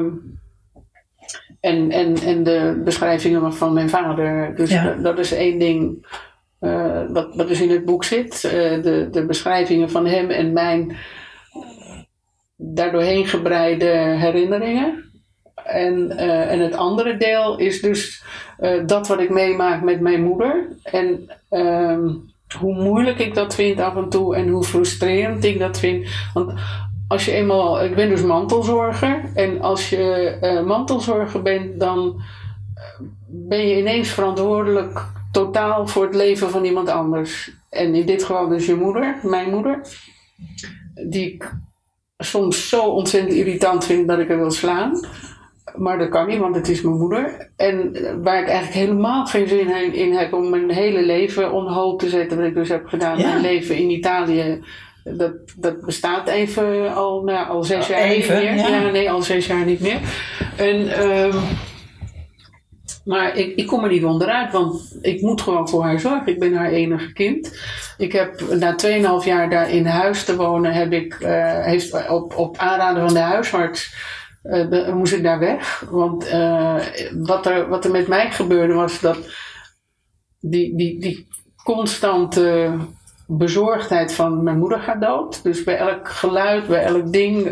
[1.59, 4.55] en, en, en de beschrijvingen van mijn vader.
[4.55, 6.05] Dus dat, is één ding
[6.59, 8.43] uh, wat, wat dus in het boek zit.
[8.43, 8.51] Uh,
[8.83, 10.97] de, de beschrijvingen van hem en mijn
[12.55, 15.03] daardoorheen gebreide herinneringen.
[15.63, 18.23] En, uh, en het andere deel is dus
[18.85, 20.67] dat wat ik meemaak met mijn moeder.
[20.83, 22.09] En ehm,
[22.59, 26.07] hoe moeilijk ik dat vind af en toe en hoe frustrerend ik dat vind.
[26.33, 26.53] Want
[27.07, 32.21] als je eenmaal, ik ben dus mantelzorger en als je uh, mantelzorger bent, dan
[32.73, 32.83] eh,
[33.27, 37.51] ben je ineens verantwoordelijk totaal voor het leven van iemand anders.
[37.69, 39.81] En in dit geval dus je moeder, mijn moeder,
[41.09, 41.53] die ik
[42.17, 45.05] soms zo ontzettend irritant vind dat ik er wil slaan.
[45.75, 47.49] Maar dat kan niet, want het is mijn moeder.
[47.55, 47.91] En
[48.23, 52.09] waar ik eigenlijk helemaal geen zin in heb om mijn hele leven on hold te
[52.09, 53.21] zetten, wat ik dus heb gedaan.
[53.21, 54.63] Mijn leven in Italië,
[55.03, 58.69] dat, dat bestaat even al, nou, al zes jaar even, niet meer.
[58.69, 58.89] Ja.
[58.89, 59.99] nee, al zes jaar niet meer.
[60.57, 61.33] En, um,
[63.05, 66.33] maar ik, ik kom er niet onderuit, want ik moet gewoon voor haar zorgen.
[66.33, 67.59] Ik ben haar enige kind.
[67.97, 68.75] Ik heb na
[69.21, 73.13] 2,5 jaar daar in huis te wonen, heb ik, uh, heeft op, op aanraden van
[73.13, 73.93] de huisarts
[74.43, 75.85] uh, moest ik daar weg.
[75.89, 76.75] Want uh,
[77.13, 79.17] wat, er, wat er met mij gebeurde was dat
[80.39, 81.27] die, die, die
[81.63, 82.77] constante
[83.27, 85.43] bezorgdheid van mijn moeder gaat dood.
[85.43, 87.43] Dus bij elk geluid, bij elk ding,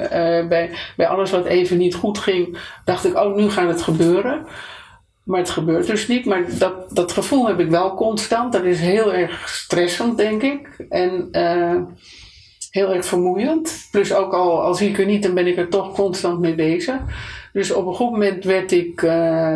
[0.47, 4.45] bij, bij alles wat even niet goed ging, dacht ik, oh, nu gaat het gebeuren.
[5.23, 6.25] Maar het gebeurt dus niet.
[6.25, 8.53] Maar dat, dat gevoel heb ik wel constant.
[8.53, 10.85] Dat is heel erg stressend, denk ik.
[10.89, 11.29] En
[12.79, 13.87] heel erg vermoeiend.
[13.91, 16.55] Plus ook al, al zie ik er niet, dan ben ik er toch constant mee
[16.55, 16.99] bezig.
[17.53, 19.11] Dus op een goed moment werd ik, uh,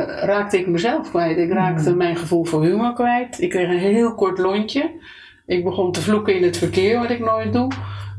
[0.06, 1.38] raakte ik mezelf kwijt.
[1.38, 1.98] Ik raakte hmm.
[1.98, 3.42] mijn gevoel voor humor kwijt.
[3.42, 4.92] Ik kreeg een heel kort lontje.
[5.46, 7.72] Ik begon te vloeken in het verkeer, wat ik nooit doe.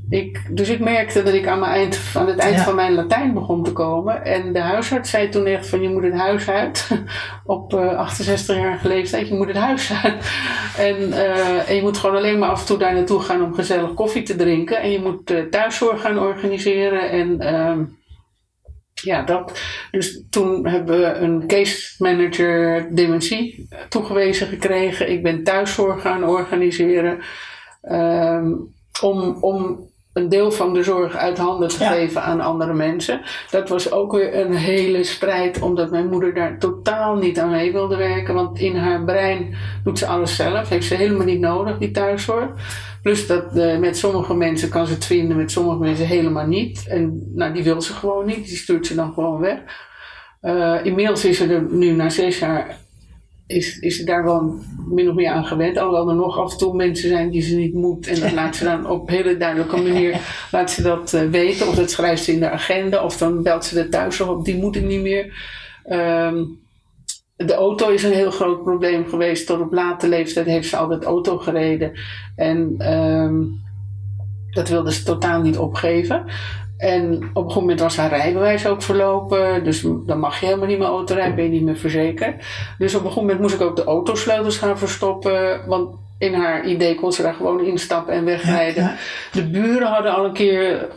[0.08, 3.34] Ik, dus ik merkte dat ik aan, mijn eind, aan het eind van mijn Latijn
[3.34, 4.24] begon te komen.
[4.24, 6.88] En de huisarts zei toen echt van je moet het huis uit.
[7.44, 10.14] Op uh, 68-jarige leeftijd, je moet het huis uit.
[10.78, 13.54] En, uh, en, je moet gewoon alleen maar af en toe daar naartoe gaan om
[13.54, 14.80] gezellig koffie te drinken.
[14.80, 17.10] En je moet uh, thuiszorg gaan organiseren.
[17.10, 17.84] En ehm,
[18.94, 19.60] ja, dat.
[19.90, 25.10] Dus toen hebben we een case manager dementie toegewezen gekregen.
[25.10, 27.18] Ik ben thuiszorg gaan organiseren.
[27.82, 33.20] Um, om, om een deel van de zorg uit handen te geven aan andere mensen.
[33.50, 37.72] Dat was ook weer een hele strijd, omdat mijn moeder daar totaal niet aan mee
[37.72, 38.34] wilde werken.
[38.34, 39.54] Want in haar brein
[39.84, 42.50] doet ze alles zelf, heeft ze helemaal niet nodig, die thuiszorg.
[43.02, 46.86] Plus dat uh, met sommige mensen kan ze het vinden, met sommige mensen helemaal niet.
[46.88, 49.58] En nou, die wil ze gewoon niet, die stuurt ze dan gewoon weg.
[50.42, 52.76] Uh, inmiddels is ze er nu na zes jaar
[53.46, 54.54] is, is ze daar wel
[54.88, 55.78] min of meer aan gewend.
[55.78, 58.06] Alhoewel er nog af en toe mensen zijn die ze niet moet.
[58.06, 60.20] En dat laat ze dan op hele duidelijke manier
[60.50, 61.68] laat ze dat uh, weten.
[61.68, 63.04] Of dat schrijft ze in de agenda.
[63.04, 64.44] Of dan belt ze er thuis op.
[64.44, 65.24] Die moet ik niet meer.
[65.86, 66.62] Um,
[67.36, 69.46] de auto is een heel groot probleem geweest.
[69.46, 71.92] Tot op late leeftijd heeft ze altijd auto gereden.
[72.36, 73.62] En um,
[74.50, 76.24] dat wilde ze totaal niet opgeven.
[76.78, 79.64] En op een goed moment was haar rijbewijs ook verlopen.
[79.64, 82.44] Dus dan mag je helemaal niet meer auto rijden, ben je niet meer verzekerd.
[82.78, 85.60] Dus op een goed moment moest ik ook de autosleutels gaan verstoppen.
[85.66, 88.96] Want in haar idee kon ze daar gewoon instappen en wegrijden.
[89.32, 90.88] De buren hadden al een keer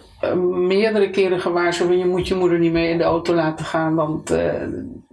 [0.45, 4.32] meerdere keren gewaarschuwd: je moet je moeder niet meer in de auto laten gaan, want
[4.32, 4.53] uh,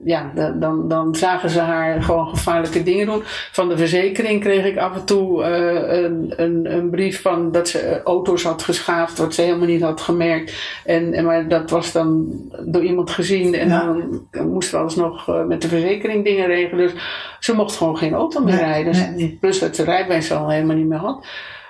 [0.05, 3.21] ja, dan, dan zagen ze haar gewoon gevaarlijke dingen doen.
[3.53, 7.69] Van de verzekering kreeg ik af en toe uh, een, een, een, brief van dat
[7.69, 10.81] ze auto's had geschaafd, wat ze helemaal niet had gemerkt.
[10.85, 12.27] En, en maar dat was dan
[12.67, 16.87] door iemand gezien en dan moesten we alsnog met de verzekering dingen regelen.
[16.87, 17.03] Dus
[17.41, 19.39] ze mocht gewoon geen auto meer rijden.
[19.41, 21.27] Plus dat ze rijbewijs al helemaal niet meer had.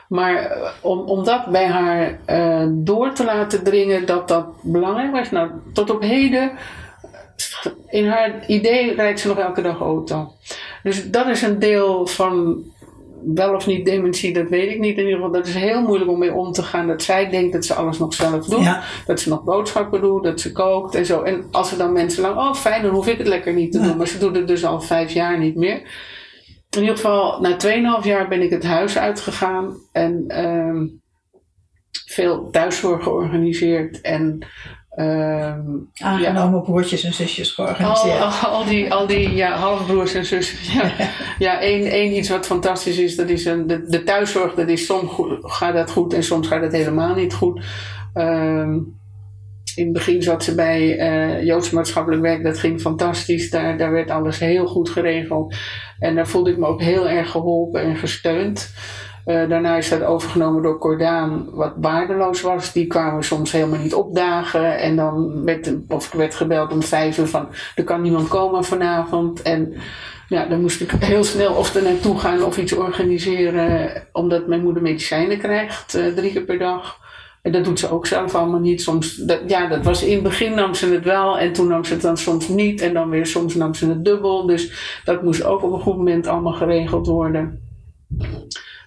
[0.08, 5.12] Maar eh, om, om dat bij haar uh, door te laten dringen dat dat belangrijk
[5.12, 5.30] was.
[5.30, 6.52] Nou, tot op heden,
[7.88, 10.32] in haar idee rijdt ze nog elke dag auto.
[10.82, 12.62] Dus dat is een deel van
[13.34, 14.96] wel of niet dementie, dat weet ik niet.
[14.96, 16.86] In ieder geval, dat is heel moeilijk om mee om te gaan.
[16.86, 18.68] Dat zij denkt dat ze alles nog zelf doet.
[19.06, 21.22] Dat ze nog boodschappen doet, dat ze kookt en zo.
[21.22, 23.80] En als er dan mensen lang, oh fijn, dan hoef ik het lekker niet te
[23.80, 23.96] doen.
[23.96, 25.82] Maar ze doet het dus al vijf jaar niet meer
[26.76, 27.56] in ieder geval, na
[28.00, 30.82] 2,5 jaar ben ik het huis uitgegaan en uh,
[32.06, 34.46] veel thuiszorg georganiseerd en
[34.96, 35.58] uh,
[35.94, 38.20] aangenomen ja, broertjes en zusjes georganiseerd.
[38.20, 40.72] Al, al, die, al die ja, halfbroers en zusjes.
[40.72, 40.92] Ja,
[41.38, 44.86] ja één, één iets wat fantastisch is, dat is een, de, de thuiszorg, dat is
[44.86, 47.64] soms gaat dat goed en soms gaat het helemaal niet goed.
[48.14, 48.76] Uh,
[49.74, 52.42] in het begin zat ze bij uh, Joods maatschappelijk werk.
[52.42, 53.50] Dat ging fantastisch.
[53.50, 55.56] Daar, daar werd alles heel goed geregeld.
[56.04, 58.74] En daar voelde ik me ook heel erg geholpen en gesteund.
[59.26, 62.72] Uh, daarna is dat overgenomen door Cordaan, wat waardeloos was.
[62.72, 64.78] Die kwamen soms helemaal niet opdagen.
[64.78, 69.42] En dan werd, of werd gebeld om vijf uur van, er kan niemand komen vanavond.
[69.42, 69.74] En
[70.28, 73.90] ja, dan moest ik heel snel of er naartoe gaan of iets organiseren.
[74.12, 76.98] Omdat mijn moeder medicijnen krijgt, uh, drie keer per dag.
[77.44, 78.82] En dat doet ze ook zelf allemaal niet.
[78.82, 81.92] Soms, ja, dat was in het begin nam ze het wel en toen nam ze
[81.92, 82.80] het dan soms niet.
[82.80, 84.46] En dan weer soms nam ze het dubbel.
[84.46, 87.62] Dus dat moest ook op een goed moment allemaal geregeld worden.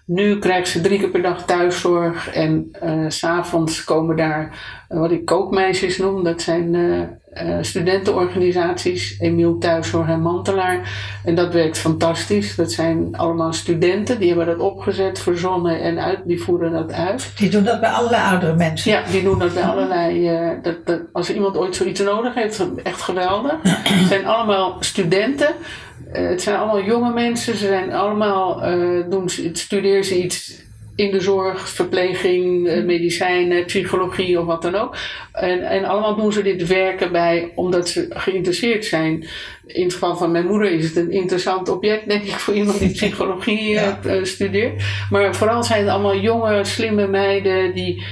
[0.07, 5.11] Nu krijgt ze drie keer per dag thuiszorg en uh, s'avonds komen daar uh, wat
[5.11, 6.23] ik kookmeisjes noem.
[6.23, 10.91] Dat zijn uh, studentenorganisaties, Emiel Thuiszorg en Mantelaar.
[11.25, 12.55] En dat werkt fantastisch.
[12.55, 17.31] Dat zijn allemaal studenten, die hebben dat opgezet, verzonnen en uit, die voeren dat uit.
[17.37, 18.91] Die doen dat bij allerlei oudere mensen?
[18.91, 20.29] Ja, die doen dat bij allerlei.
[20.61, 23.55] Dat, dat, als iemand ooit zoiets nodig heeft, echt geweldig.
[23.63, 25.55] Het zijn allemaal studenten
[26.11, 27.57] het zijn allemaal jonge mensen.
[27.57, 34.39] Ze zijn allemaal, uh, doen, studeren ze iets in de zorg, verpleging, uh, medicijnen, psychologie
[34.39, 34.95] of wat dan ook.
[35.31, 39.27] En, en allemaal doen ze dit werken bij omdat ze geïnteresseerd zijn.
[39.65, 42.79] In het geval van mijn moeder is het een interessant object, denk ik, voor iemand
[42.79, 43.99] die psychologie ja.
[44.23, 44.83] studeert.
[45.09, 48.03] Maar vooral zijn het allemaal jonge, slimme meiden die,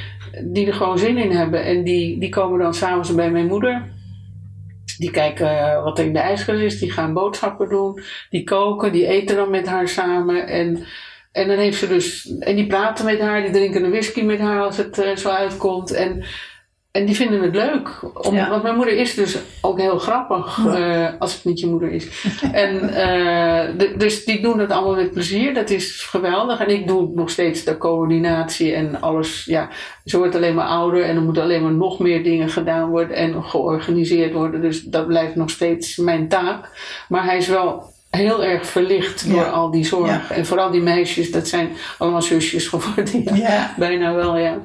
[0.43, 1.63] die er gewoon zin in hebben.
[1.63, 3.93] En die, die komen dan s'avonds bij mijn moeder.
[4.97, 8.91] Die kijken eh, wat er in de ijskast is, die gaan boodschappen doen, die koken,
[8.91, 10.47] die eten dan met haar samen.
[10.47, 10.85] En,
[11.31, 14.39] en dan heeft ze dus, en die praten met haar, die drinken een whisky met
[14.39, 15.91] haar als het uh, zo uitkomt.
[15.91, 16.23] En
[16.95, 17.99] en die vinden het leuk.
[18.13, 21.91] Om, Want mijn moeder is dus ook heel grappig uh, als het niet je moeder
[21.91, 22.07] is.
[22.51, 25.53] en, uh, de, dus die doen het allemaal met plezier.
[25.53, 26.59] Dat is geweldig.
[26.59, 29.45] En ik doe nog steeds de coördinatie en alles.
[29.45, 29.69] Ja,
[30.05, 33.15] ze wordt alleen maar ouder en er moeten alleen maar nog meer dingen gedaan worden
[33.15, 34.61] en georganiseerd worden.
[34.61, 36.69] Dus dat blijft nog steeds mijn taak.
[37.09, 40.31] Maar hij is wel heel erg verlicht door al die zorg.
[40.31, 43.35] En vooral die meisjes, dat zijn allemaal zusjes geworden.
[43.35, 43.73] Ja.
[43.77, 44.57] Bijna wel, ja.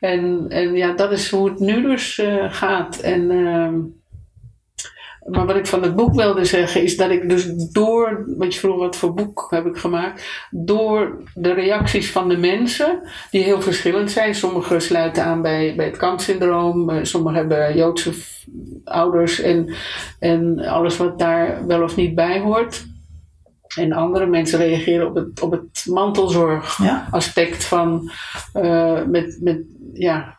[0.00, 2.98] En, ja, dat is hoe het nu dus uh, gaat.
[2.98, 3.68] En, uh,
[5.26, 8.60] maar wat ik van het boek wilde zeggen is dat ik dus door, wat je
[8.60, 13.60] vroeg wat voor boek heb ik gemaakt, door de reacties van de mensen, die heel
[13.60, 14.34] verschillend zijn.
[14.34, 18.12] Sommigen sluiten aan bij, bij het kampsyndroom, uh, sommigen hebben Joodse
[18.84, 19.74] ouders en,
[20.18, 22.86] en alles wat daar wel of niet bij hoort.
[23.76, 28.10] En andere mensen reageren op het, op het mantelzorgaspect van
[28.54, 30.38] uh, met, met ja,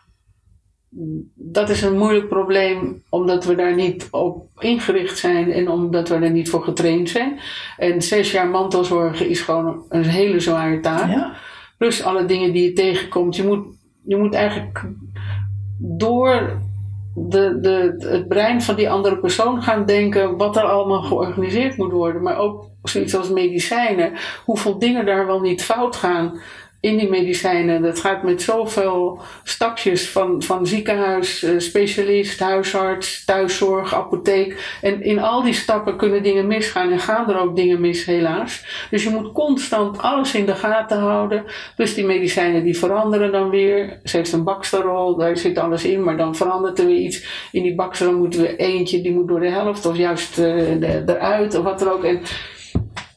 [1.33, 6.15] dat is een moeilijk probleem omdat we daar niet op ingericht zijn en omdat we
[6.15, 7.39] er niet voor getraind zijn.
[7.77, 11.09] En zes jaar mantelzorgen is gewoon een hele zware taak.
[11.09, 11.33] Ja.
[11.77, 13.35] Plus alle dingen die je tegenkomt.
[13.35, 13.65] Je moet,
[14.03, 14.85] je moet eigenlijk
[15.77, 16.59] door
[17.15, 21.91] de, de, het brein van die andere persoon gaan denken wat er allemaal georganiseerd moet
[21.91, 22.21] worden.
[22.21, 24.13] Maar ook zoiets als medicijnen,
[24.45, 26.41] hoeveel dingen daar wel niet fout gaan
[26.81, 27.81] in die medicijnen.
[27.81, 34.77] Dat gaat met zoveel stapjes van, van ziekenhuis, eh, specialist, huisarts, thuiszorg, apotheek.
[34.81, 38.65] En in al die stappen kunnen dingen misgaan en gaan er ook dingen mis, helaas.
[38.89, 41.43] Dus je moet constant alles in de gaten houden.
[41.75, 43.99] Dus die medicijnen die veranderen dan weer.
[44.03, 47.49] Ze heeft een baksterrol, daar zit alles in, maar dan verandert er weer iets.
[47.51, 51.55] In die baksterrol moeten we eentje, die moet door de helft of juist uh, eruit
[51.55, 52.03] of wat er ook.
[52.03, 52.21] En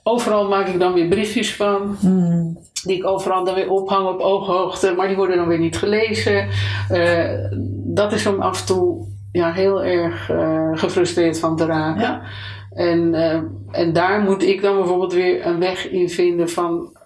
[0.02, 1.96] overal maak ik dan weer briefjes van.
[2.00, 5.78] Hmm die ik overal dan weer ophang op ooghoogte, maar die worden dan weer niet
[5.78, 6.48] gelezen.
[6.90, 7.48] Uh,
[7.84, 12.02] dat is om af en toe ja, heel erg uh, gefrustreerd van te raken.
[12.02, 12.22] Ja.
[12.70, 13.40] En, uh,
[13.70, 16.96] en daar moet ik dan bijvoorbeeld weer een weg in vinden van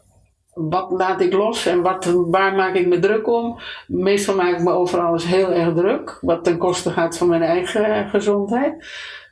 [0.52, 3.58] wat laat ik los en wat, waar maak ik me druk om.
[3.86, 7.42] Meestal maak ik me over alles heel erg druk, wat ten koste gaat van mijn
[7.42, 8.86] eigen gezondheid.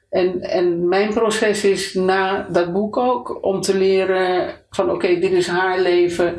[0.08, 5.32] En, en mijn proces is na dat boek ook om te leren van oké, dit
[5.32, 6.34] is haar leven.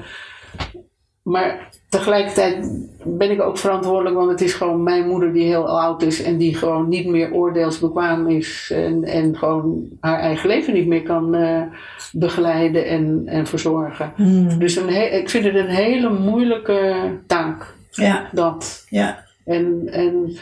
[1.24, 6.02] Maar tegelijkertijd ben ik ook verantwoordelijk, want het is gewoon mijn moeder die heel oud
[6.02, 10.88] is en die gewoon niet meer oordeelsbekwaam is en, en gewoon haar eigen leven niet
[10.88, 11.62] meer kan uh,
[12.12, 14.12] begeleiden en, en verzorgen.
[14.16, 14.60] Hmm.
[14.60, 17.76] Dus een ik vind het een hele moeilijke taak.
[17.92, 18.30] Ja.
[18.32, 18.86] Dat.
[18.90, 19.26] Ja.
[19.46, 20.38] En, en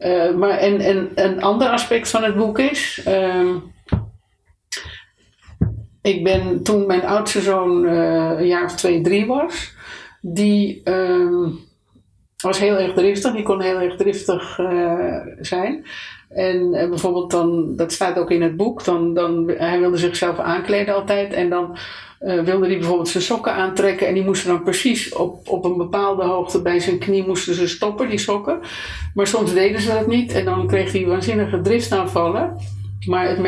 [0.00, 3.04] uh, maar en, en een ander aspect van het boek is.
[3.08, 3.54] Uh,
[6.02, 9.74] ik ben toen mijn oudste zoon uh, een jaar of twee, drie was.
[10.20, 11.48] Die uh,
[12.36, 13.32] was heel erg driftig.
[13.32, 15.84] Die kon heel erg driftig uh, zijn.
[16.30, 20.94] En bijvoorbeeld dan, dat staat ook in het boek, dan, dan, hij wilde zichzelf aankleden
[20.94, 21.32] altijd.
[21.32, 21.76] En dan
[22.20, 25.76] uh, wilde hij bijvoorbeeld zijn sokken aantrekken en die moesten dan precies op, op een
[25.76, 28.60] bepaalde hoogte bij zijn knie moesten ze stoppen, die sokken.
[29.14, 32.56] Maar soms deden ze dat niet en dan kreeg hij waanzinnige driftaanvallen.
[33.06, 33.38] Maar het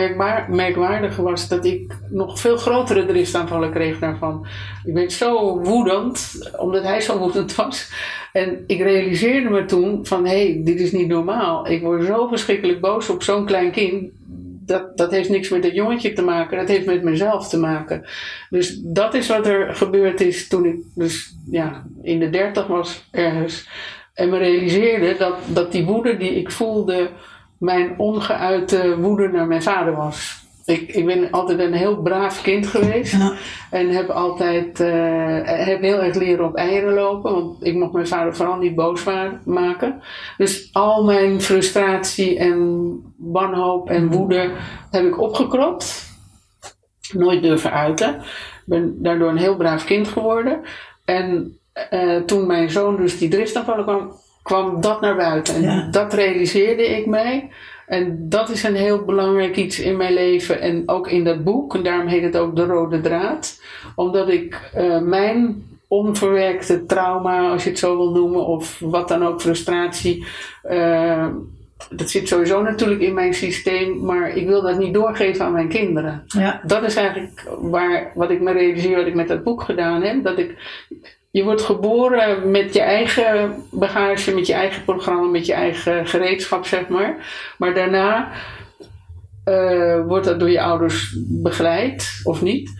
[0.48, 4.46] merkwaardige was dat ik nog veel grotere driftaanvallen kreeg daarvan.
[4.84, 7.92] Ik werd zo woedend, omdat hij zo woedend was.
[8.32, 11.68] En ik realiseerde me toen van, hé, hey, dit is niet normaal.
[11.68, 14.10] Ik word zo verschrikkelijk boos op zo'n klein kind
[14.66, 18.04] dat, dat heeft niks met het jongetje te maken, dat heeft met mezelf te maken.
[18.50, 23.04] Dus dat is wat er gebeurd is toen ik dus ja, in de dertig was
[23.10, 23.68] ergens.
[24.14, 27.10] En me realiseerde dat, dat die woede die ik voelde,
[27.58, 30.41] mijn ongeuite woede naar mijn vader was.
[30.64, 33.16] Ik, ik ben altijd een heel braaf kind geweest.
[33.70, 37.32] En heb altijd uh, heb heel erg leren op eieren lopen.
[37.32, 39.04] Want ik mocht mijn vader vooral niet boos
[39.44, 40.02] maken.
[40.36, 44.50] Dus al mijn frustratie en wanhoop en woede
[44.90, 46.10] heb ik opgekropt.
[47.12, 48.14] Nooit durven uiten.
[48.14, 50.60] Ik ben daardoor een heel braaf kind geworden.
[51.04, 51.58] En
[51.90, 55.54] uh, toen mijn zoon dus die driftafvallen kwam, kwam dat naar buiten.
[55.54, 55.88] En ja.
[55.90, 57.50] dat realiseerde ik mij.
[57.92, 61.74] En dat is een heel belangrijk iets in mijn leven en ook in dat boek.
[61.74, 63.62] En daarom heet het ook De Rode Draad.
[63.94, 69.26] Omdat ik uh, mijn onverwerkte trauma, als je het zo wil noemen, of wat dan
[69.26, 70.24] ook, frustratie.
[70.70, 71.26] Uh,
[71.90, 75.68] dat zit sowieso natuurlijk in mijn systeem, maar ik wil dat niet doorgeven aan mijn
[75.68, 76.22] kinderen.
[76.26, 76.60] Ja.
[76.66, 80.24] Dat is eigenlijk waar, wat ik me realiseer, wat ik met dat boek gedaan heb.
[80.24, 80.56] Dat ik
[81.32, 86.66] je wordt geboren met je eigen bagage, met je eigen programma, met je eigen gereedschap,
[86.66, 87.16] zeg maar.
[87.58, 88.28] Maar daarna
[89.44, 92.70] uh, wordt dat door je ouders begeleid, of niet.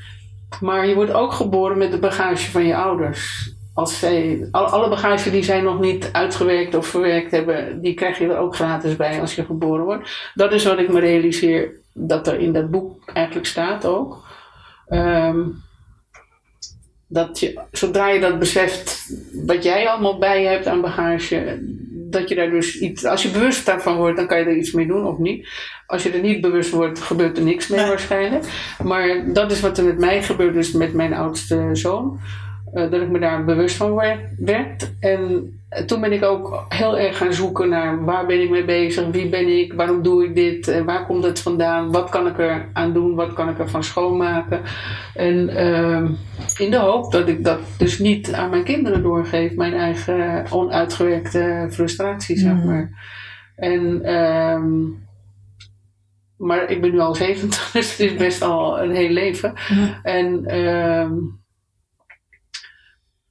[0.61, 3.53] Maar je wordt ook geboren met de bagage van je ouders.
[3.75, 8.29] Als zij, alle bagage die zij nog niet uitgewerkt of verwerkt hebben, die krijg je
[8.29, 10.31] er ook gratis bij als je geboren wordt.
[10.35, 14.25] Dat is wat ik me realiseer dat er in dat boek eigenlijk staat ook.
[14.89, 15.63] Um,
[17.13, 19.13] dat je, zodra je dat beseft,
[19.47, 21.59] wat jij allemaal bij je hebt aan bagage,
[21.91, 24.73] dat je daar dus iets, als je bewust daarvan wordt, dan kan je er iets
[24.73, 25.49] mee doen of niet.
[25.87, 28.45] Als je er niet bewust wordt, gebeurt er niks mee waarschijnlijk.
[28.83, 32.19] Maar dat is wat er met mij gebeurt, dus met mijn oudste zoon.
[32.75, 33.95] Uh, dat ik me daar bewust van
[34.39, 34.91] werd.
[35.01, 35.53] En
[35.87, 39.29] toen ben ik ook heel erg gaan zoeken naar waar ben ik mee bezig, wie
[39.29, 42.69] ben ik, waarom doe ik dit, en waar komt het vandaan, wat kan ik er
[42.73, 44.61] aan doen, wat kan ik er van schoonmaken.
[45.15, 46.11] En uh,
[46.59, 51.67] in de hoop dat ik dat dus niet aan mijn kinderen doorgeef, mijn eigen onuitgewerkte
[51.71, 52.67] frustratie, zeg mm.
[52.67, 52.91] maar.
[53.57, 55.07] En, um,
[56.37, 59.55] maar ik ben nu al 70, dus het is best al een heel leven.
[59.71, 59.95] Mm.
[60.03, 61.42] En um,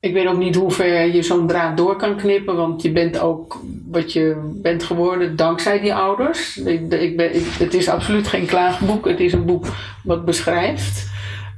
[0.02, 3.20] ik weet ook niet hoe ver je zo'n draad door kan knippen, want je bent
[3.20, 6.58] ook wat je bent geworden dankzij die ouders.
[6.58, 9.66] Ik, ik ben, het is absoluut geen klaagboek, het is een boek
[10.04, 11.10] wat beschrijft.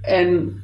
[0.01, 0.61] En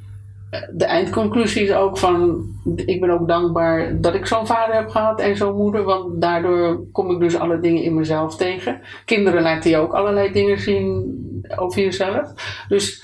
[0.72, 5.20] de eindconclusie is ook van, ik ben ook dankbaar dat ik zo'n vader heb gehad
[5.20, 8.82] en zo'n moeder, want daardoor kom ik dus alle dingen in mezelf tegen.
[9.06, 11.16] Kinderen laten je ook allerlei dingen zien
[11.56, 12.34] over jezelf.
[12.68, 13.04] Dus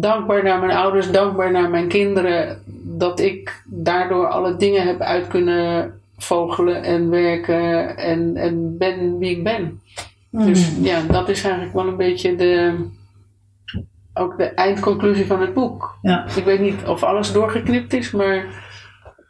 [0.00, 5.26] dankbaar naar mijn ouders, dankbaar naar mijn kinderen, dat ik daardoor alle dingen heb uit
[5.26, 9.80] kunnen vogelen en werken en, en ben wie ik ben.
[10.30, 10.84] Dus Mhm.
[10.84, 12.74] ja, dat is eigenlijk wel een beetje de,
[14.14, 15.98] ook de eindconclusie van het boek.
[16.02, 16.26] Ja.
[16.36, 18.36] Ik weet niet of alles doorgeknipt is, maar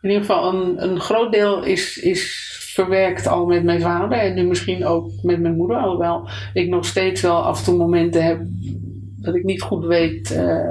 [0.00, 4.34] in ieder geval een, een groot deel is, is verwerkt al met mijn vader en
[4.34, 5.76] nu misschien ook met mijn moeder.
[5.76, 8.40] Alhoewel ik nog steeds wel af en toe momenten heb
[9.24, 10.70] dat ik niet goed weet eh,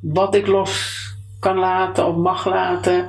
[0.00, 1.02] wat ik los
[1.40, 3.08] kan laten of mag laten.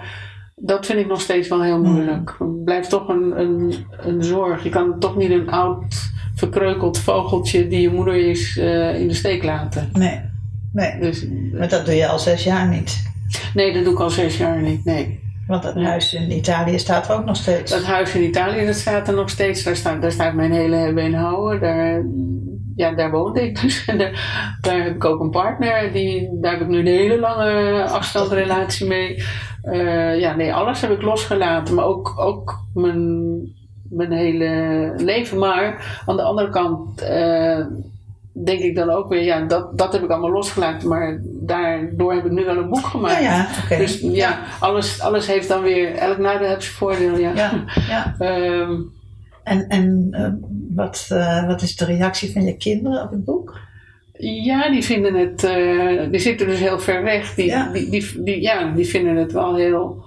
[0.55, 2.35] Dat vind ik nog steeds wel heel moeilijk.
[2.39, 4.63] Het blijft toch een, een, een zorg.
[4.63, 9.13] Je kan toch niet een oud, verkreukeld vogeltje die je moeder is eh, in de
[9.13, 9.89] steek laten.
[9.93, 10.21] Nee,
[10.73, 10.99] nee.
[10.99, 13.11] Dus, Maar dat doe je al zes jaar niet.
[13.53, 14.85] nee, dat doe ik al zes jaar niet.
[14.85, 15.23] Nee.
[15.47, 17.71] Want dat huis in Italië staat er ook nog steeds.
[17.71, 19.63] Dat huis in Italië, dat staat er nog steeds.
[19.63, 21.59] Daar staat, daar staat mijn hele hebben en houden.
[21.59, 22.03] Daar,
[22.75, 23.85] ja, daar woonde ik dus.
[24.61, 25.91] Daar heb ik ook een partner.
[25.91, 29.23] Die, daar heb ik nu een hele lange afstandsrelatie mee.
[29.61, 31.75] Eh, ja, nee, alles heb ik losgelaten.
[31.75, 33.35] Maar ook, ook mijn,
[33.89, 35.37] mijn hele leven.
[35.37, 37.65] Maar aan de andere kant eh,
[38.43, 39.23] denk ik dan ook weer...
[39.23, 40.87] Ja, dat, dat heb ik allemaal losgelaten.
[40.89, 43.21] Maar daardoor heb ik nu wel een boek gemaakt.
[43.23, 43.77] ja, ja.
[43.77, 45.95] Dus ja, alles, alles heeft dan weer...
[45.95, 47.31] Elk nadeel heeft zijn voordeel, ja.
[47.35, 48.15] Ja, ja.
[48.19, 48.73] Ehm,
[49.43, 50.29] En, en eh,
[50.75, 53.57] wat, eh, wat is de reactie van je kinderen op het boek?
[54.17, 55.43] ja, die vinden het...
[55.43, 57.33] eh, die zitten dus heel ver weg.
[57.35, 57.71] Die, Ja.
[57.71, 60.03] die, die, die- ja, die vinden het wel heel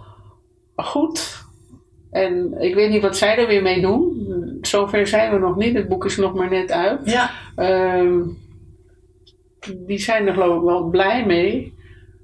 [0.77, 1.37] goed.
[2.11, 4.27] En ik weet niet wat zij er weer mee doen.
[4.61, 5.75] Zover zijn we nog niet.
[5.75, 7.01] Het boek is nog maar net uit.
[7.05, 8.19] Ja, Ehm,
[9.77, 11.75] die zijn er geloof ik wel blij mee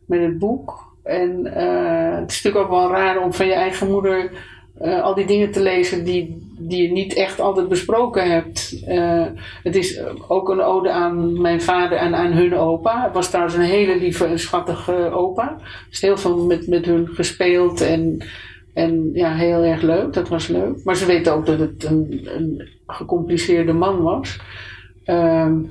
[0.06, 0.92] met het boek.
[1.02, 4.30] En eh, het is natuurlijk ook wel raar om van je eigen moeder
[4.78, 8.82] eh, al die dingen te lezen die, die je niet echt altijd besproken hebt.
[8.86, 9.26] Eh,
[9.62, 13.04] het is ook een ode aan mijn vader en aan hun opa.
[13.04, 15.56] Het was trouwens een hele lieve en schattige opa.
[15.90, 18.22] Dus heel veel met, met hun gespeeld en,
[18.74, 20.12] en ja, heel erg leuk.
[20.12, 20.84] Dat was leuk.
[20.84, 24.40] Maar ze weten ook dat het een, een gecompliceerde man was.
[25.04, 25.62] Ehm,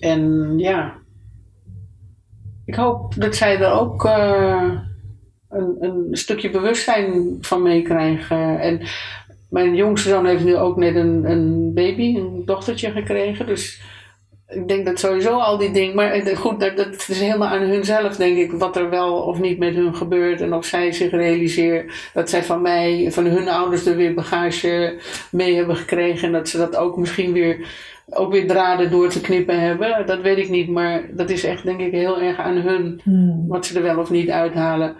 [0.00, 0.94] en ja,
[2.64, 4.72] ik hoop dat zij er ook eh,
[5.48, 8.60] een, een stukje bewustzijn van meekrijgen.
[8.60, 8.80] En
[9.50, 13.46] mijn jongste zoon heeft nu ook net een, een baby, een dochtertje gekregen.
[13.46, 13.82] Dus
[14.48, 15.94] ik denk dat sowieso al die dingen.
[15.94, 19.40] Maar eh, goed, dat, dat is helemaal aan hunzelf, denk ik, wat er wel of
[19.40, 20.40] niet met hun gebeurt.
[20.40, 25.00] En of zij zich realiseren dat zij van mij, van hun ouders, er weer bagage
[25.30, 26.26] mee hebben gekregen.
[26.26, 27.66] En dat ze dat ook misschien weer,
[28.10, 30.06] ook weer draden door te knippen hebben.
[30.06, 33.44] Dat weet ik niet, maar dat is echt, denk ik, heel erg aan hun Hmm.
[33.48, 34.96] wat ze er wel of niet uithalen.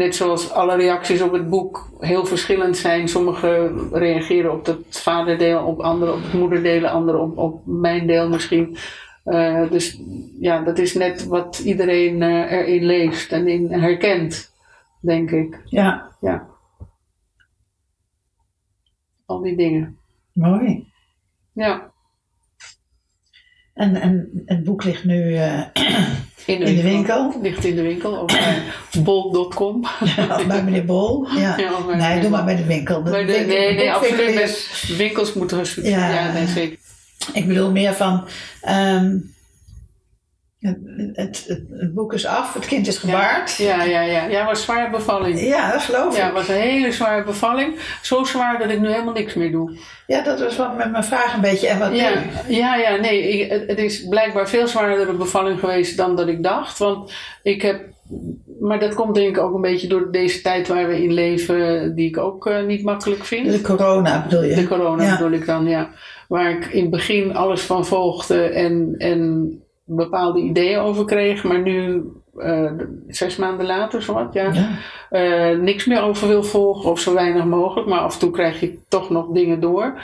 [0.00, 3.08] Net zoals alle reacties op het boek heel verschillend zijn.
[3.08, 8.28] Sommigen reageren op het vaderdeel, op anderen op het moederdeel, anderen op, op mijn deel
[8.28, 8.76] misschien.
[9.24, 10.00] Eh, dus
[10.40, 14.52] ja, dat is net wat iedereen eh, erin leest en in herkent,
[15.00, 15.60] denk ik.
[15.64, 16.48] ja, Ja.
[19.26, 19.98] Al die dingen.
[20.32, 20.92] mooi.
[21.52, 21.89] Ja.
[23.80, 25.60] En, en het boek ligt nu eh,
[26.44, 27.34] In In de winkel?
[27.42, 28.62] Ligt in de winkel of bij
[29.02, 29.84] bol.com.
[30.16, 31.26] ja, bij meneer Bol.
[31.38, 31.56] Ja.
[31.96, 33.02] Nee, doe maar bij de winkel.
[33.02, 34.40] De Maar de- winkel- nee, nee, absoluut.
[34.40, 36.00] is- Winkels moeten gesubsidieerd.
[36.00, 36.14] Ja.
[36.14, 36.78] Ja, nee, zeker.
[37.32, 38.24] Ik bedoel meer van.
[38.60, 39.16] ehm,
[40.60, 43.56] het, het, boek is af, het kind is gebaard.
[43.56, 44.26] Ja, ja, ja.
[44.26, 45.40] Ja, was zwaar bevalling.
[45.40, 46.36] Ja, dat geloof Ja, ik.
[46.36, 47.74] het was een hele zware bevalling.
[48.02, 49.76] Zo zwaar dat ik nu helemaal niks meer doe.
[50.06, 51.66] Ja, dat was wat met mijn vraag een beetje.
[51.68, 52.10] En wat Ja,
[52.48, 52.54] nu?
[52.56, 53.22] ja, ja nee.
[53.28, 56.78] ik- het, het is blijkbaar veel zwaardere bevalling geweest dan dat ik dacht.
[56.78, 57.80] Want ik heb.
[58.60, 61.94] Maar dat komt denk ik ook een beetje door deze tijd waar we in leven,
[61.94, 63.52] die ik ook eh, niet makkelijk vind.
[63.52, 64.54] De corona bedoel je?
[64.54, 65.16] De corona Ja.
[65.16, 65.90] bedoel ik dan, ja.
[66.28, 69.52] Waar ik in het begin alles van volgde en, en
[69.96, 71.44] bepaalde ideeën over kreeg.
[71.44, 72.02] Maar nu,
[72.36, 72.72] eh,
[73.08, 74.52] zes maanden later, zowat, ja.
[74.52, 74.68] Ja.
[75.10, 77.88] eh, niks meer over wil volgen of zo weinig mogelijk.
[77.88, 80.00] Maar af en toe krijg je toch nog dingen door.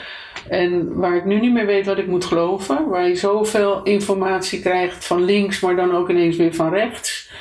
[0.49, 2.89] En waar ik nu niet meer weet wat ik moet geloven.
[2.89, 7.31] Waar je zoveel informatie krijgt van links, maar dan ook ineens weer van rechts.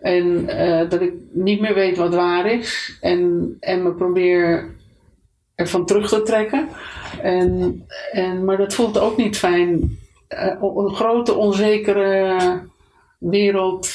[0.00, 2.98] En eh, dat ik niet meer weet wat waar is.
[3.00, 4.74] En, en me probeer
[5.54, 6.68] ervan terug te trekken.
[7.22, 7.82] En,
[8.12, 9.98] en, maar dat voelt ook niet fijn.
[10.28, 12.38] Eh, een grote onzekere
[13.18, 13.90] wereld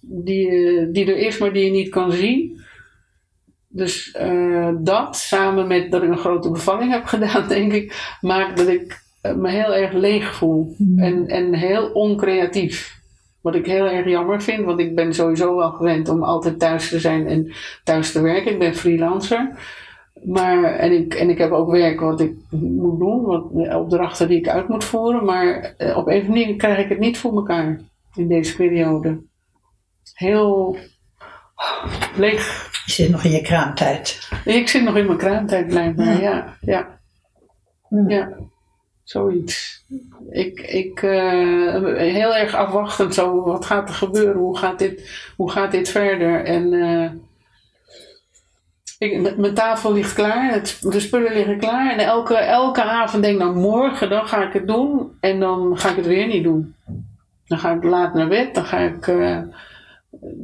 [0.00, 2.60] die, die er is, maar die je niet kan zien.
[3.68, 8.56] Dus eh, dat, samen met dat ik een grote bevalling heb gedaan, denk ik, maakt
[8.56, 10.74] dat ik eh, me heel erg leeg voel.
[10.76, 10.98] Hmm.
[10.98, 12.96] En, en heel oncreatief.
[13.40, 16.88] Wat ik heel erg jammer vind, want ik ben sowieso wel gewend om altijd thuis
[16.88, 17.52] te zijn en
[17.84, 18.52] thuis te werken.
[18.52, 19.58] Ik ben freelancer.
[20.24, 24.38] Maar, en, ik, en ik heb ook werk wat ik moet doen, wat, opdrachten die
[24.38, 25.24] ik uit moet voeren.
[25.24, 27.80] Maar eh, op een of andere manier krijg ik het niet voor elkaar.
[28.14, 29.20] in deze periode.
[30.14, 30.76] Heel
[32.16, 32.70] leeg.
[32.84, 34.28] Je zit nog in je kraamtijd.
[34.44, 36.56] Ik zit nog in mijn kraamtijd blijkbaar, ja.
[36.60, 36.98] Ja,
[37.90, 38.04] Ja.
[38.08, 38.36] ja.
[39.02, 39.84] zoiets.
[40.30, 44.36] Ik, ik eh, heel erg afwachtend zo, wat gaat er gebeuren?
[44.36, 46.44] Hoe gaat dit, hoe gaat dit verder?
[46.44, 47.10] En eh,
[48.98, 51.92] ik, mijn tafel ligt klaar, het, de spullen liggen klaar.
[51.92, 55.16] En elke, elke avond denk ik, nou morgen dan ga ik het doen.
[55.20, 56.74] En dan ga ik het weer niet doen.
[57.46, 59.06] Dan ga ik laat naar bed, dan ga ik...
[59.06, 59.40] eh,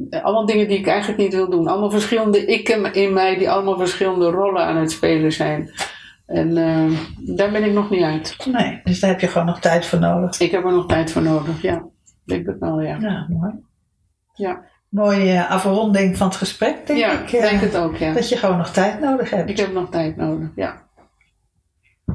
[0.09, 1.67] allemaal dingen die ik eigenlijk niet wil doen.
[1.67, 5.71] Allemaal verschillende ikken in mij die allemaal verschillende rollen aan het spelen zijn.
[6.25, 6.99] En eh,
[7.35, 8.45] daar ben ik nog niet uit.
[8.51, 10.39] Nee, dus daar heb je gewoon nog tijd voor nodig.
[10.39, 11.75] Ik heb er nog tijd voor nodig, ja.
[11.75, 12.97] Ik denk het wel, ja.
[12.99, 13.51] Ja, mooi.
[14.33, 17.31] Ja, Mooie afronding van het gesprek, denk ja ik.
[17.33, 18.13] eh, denk het ook, ja.
[18.13, 19.49] Dat je gewoon nog tijd nodig hebt.
[19.49, 20.83] Ik heb nog tijd nodig, ja.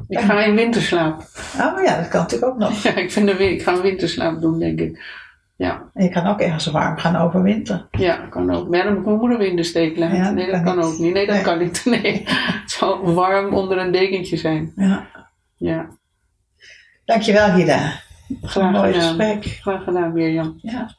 [0.07, 1.21] Ik ga in winterslaap.
[1.57, 2.81] Ah, maar ja, dat kan natuurlijk ook nog.
[2.83, 5.19] Ja, ik, vind win- ik ga een winterslaap doen, denk ik.
[5.55, 7.87] Ja, En je kan ook ergens warm gaan overwinteren.
[7.91, 8.69] ja, kan ook.
[8.69, 10.17] Maar dan moet mijn moeder in de steek laten.
[10.17, 10.85] Ja, nee, dat kan niet.
[10.85, 11.13] ook niet.
[11.13, 11.43] Nee, dat Nee.
[11.43, 11.85] kan niet.
[12.01, 12.23] Nee.
[12.27, 14.71] Het zal warm onder een dekentje zijn.
[14.75, 15.07] Ja.
[15.57, 15.85] Ja,
[17.05, 17.93] Dankjewel, Gida.
[18.41, 19.07] graag Mooi gedaan.
[19.07, 19.45] gesprek.
[19.61, 20.53] Graag gedaan, Mirjam.
[20.61, 20.89] Ja.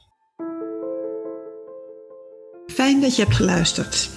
[2.74, 4.10] Fijn dat je hebt geluisterd.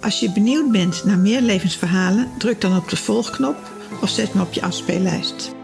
[0.00, 3.56] Als je benieuwd bent naar meer levensverhalen, druk dan op de volgknop
[4.00, 5.54] of zet me op je afspeellijst.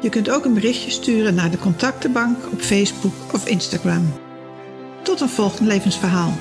[0.00, 4.12] Je kunt ook een berichtje sturen naar de contactenbank op Facebook of Instagram.
[5.02, 6.32] Tot een volgend levensverhaal.